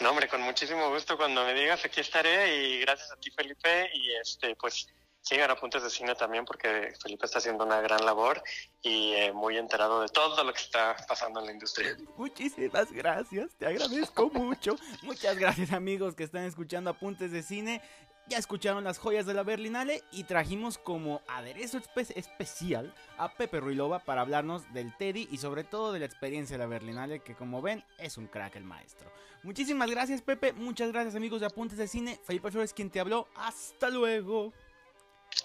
No, 0.00 0.10
hombre, 0.10 0.28
con 0.28 0.40
muchísimo 0.40 0.90
gusto 0.90 1.16
cuando 1.16 1.44
me 1.44 1.54
digas 1.54 1.84
aquí 1.84 2.00
estaré 2.00 2.56
y 2.56 2.80
gracias 2.80 3.12
a 3.12 3.16
ti 3.16 3.30
Felipe 3.30 3.90
y 3.92 4.12
este 4.14 4.56
pues 4.56 4.88
sigan 5.20 5.50
Apuntes 5.50 5.82
de 5.82 5.90
Cine 5.90 6.14
también 6.14 6.44
porque 6.44 6.94
Felipe 7.02 7.26
está 7.26 7.38
haciendo 7.38 7.64
una 7.64 7.80
gran 7.82 8.04
labor 8.06 8.42
y 8.80 9.12
eh, 9.12 9.32
muy 9.32 9.58
enterado 9.58 10.00
de 10.00 10.08
todo 10.08 10.42
lo 10.42 10.52
que 10.52 10.60
está 10.60 10.96
pasando 11.06 11.40
en 11.40 11.46
la 11.46 11.52
industria. 11.52 11.96
Muchísimas 12.16 12.90
gracias, 12.90 13.54
te 13.56 13.66
agradezco 13.66 14.30
mucho. 14.32 14.76
Muchas 15.02 15.36
gracias 15.36 15.72
amigos 15.72 16.14
que 16.14 16.24
están 16.24 16.44
escuchando 16.44 16.90
Apuntes 16.90 17.30
de 17.30 17.42
Cine 17.42 17.82
ya 18.30 18.38
escucharon 18.38 18.84
las 18.84 18.98
joyas 18.98 19.26
de 19.26 19.34
la 19.34 19.42
Berlinale 19.42 20.04
y 20.12 20.22
trajimos 20.22 20.78
como 20.78 21.20
aderezo 21.26 21.80
especial 22.14 22.94
a 23.18 23.34
Pepe 23.34 23.58
Ruilova 23.58 23.98
para 23.98 24.20
hablarnos 24.20 24.72
del 24.72 24.96
Teddy 24.96 25.28
y 25.32 25.38
sobre 25.38 25.64
todo 25.64 25.92
de 25.92 25.98
la 25.98 26.06
experiencia 26.06 26.56
de 26.56 26.62
la 26.62 26.68
Berlinale 26.68 27.20
que 27.20 27.34
como 27.34 27.60
ven 27.60 27.84
es 27.98 28.16
un 28.16 28.28
crack 28.28 28.54
el 28.54 28.64
maestro. 28.64 29.10
Muchísimas 29.42 29.90
gracias 29.90 30.22
Pepe, 30.22 30.52
muchas 30.52 30.92
gracias 30.92 31.16
amigos 31.16 31.40
de 31.40 31.46
Apuntes 31.46 31.76
de 31.76 31.88
Cine, 31.88 32.20
Felipe 32.24 32.52
Flores 32.52 32.72
quien 32.72 32.88
te 32.88 33.00
habló, 33.00 33.26
hasta 33.34 33.90
luego. 33.90 34.52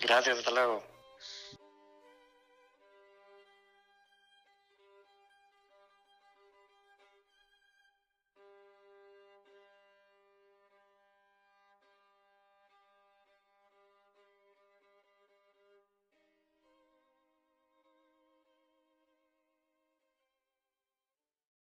Gracias, 0.02 0.38
hasta 0.38 0.52
luego. 0.52 0.95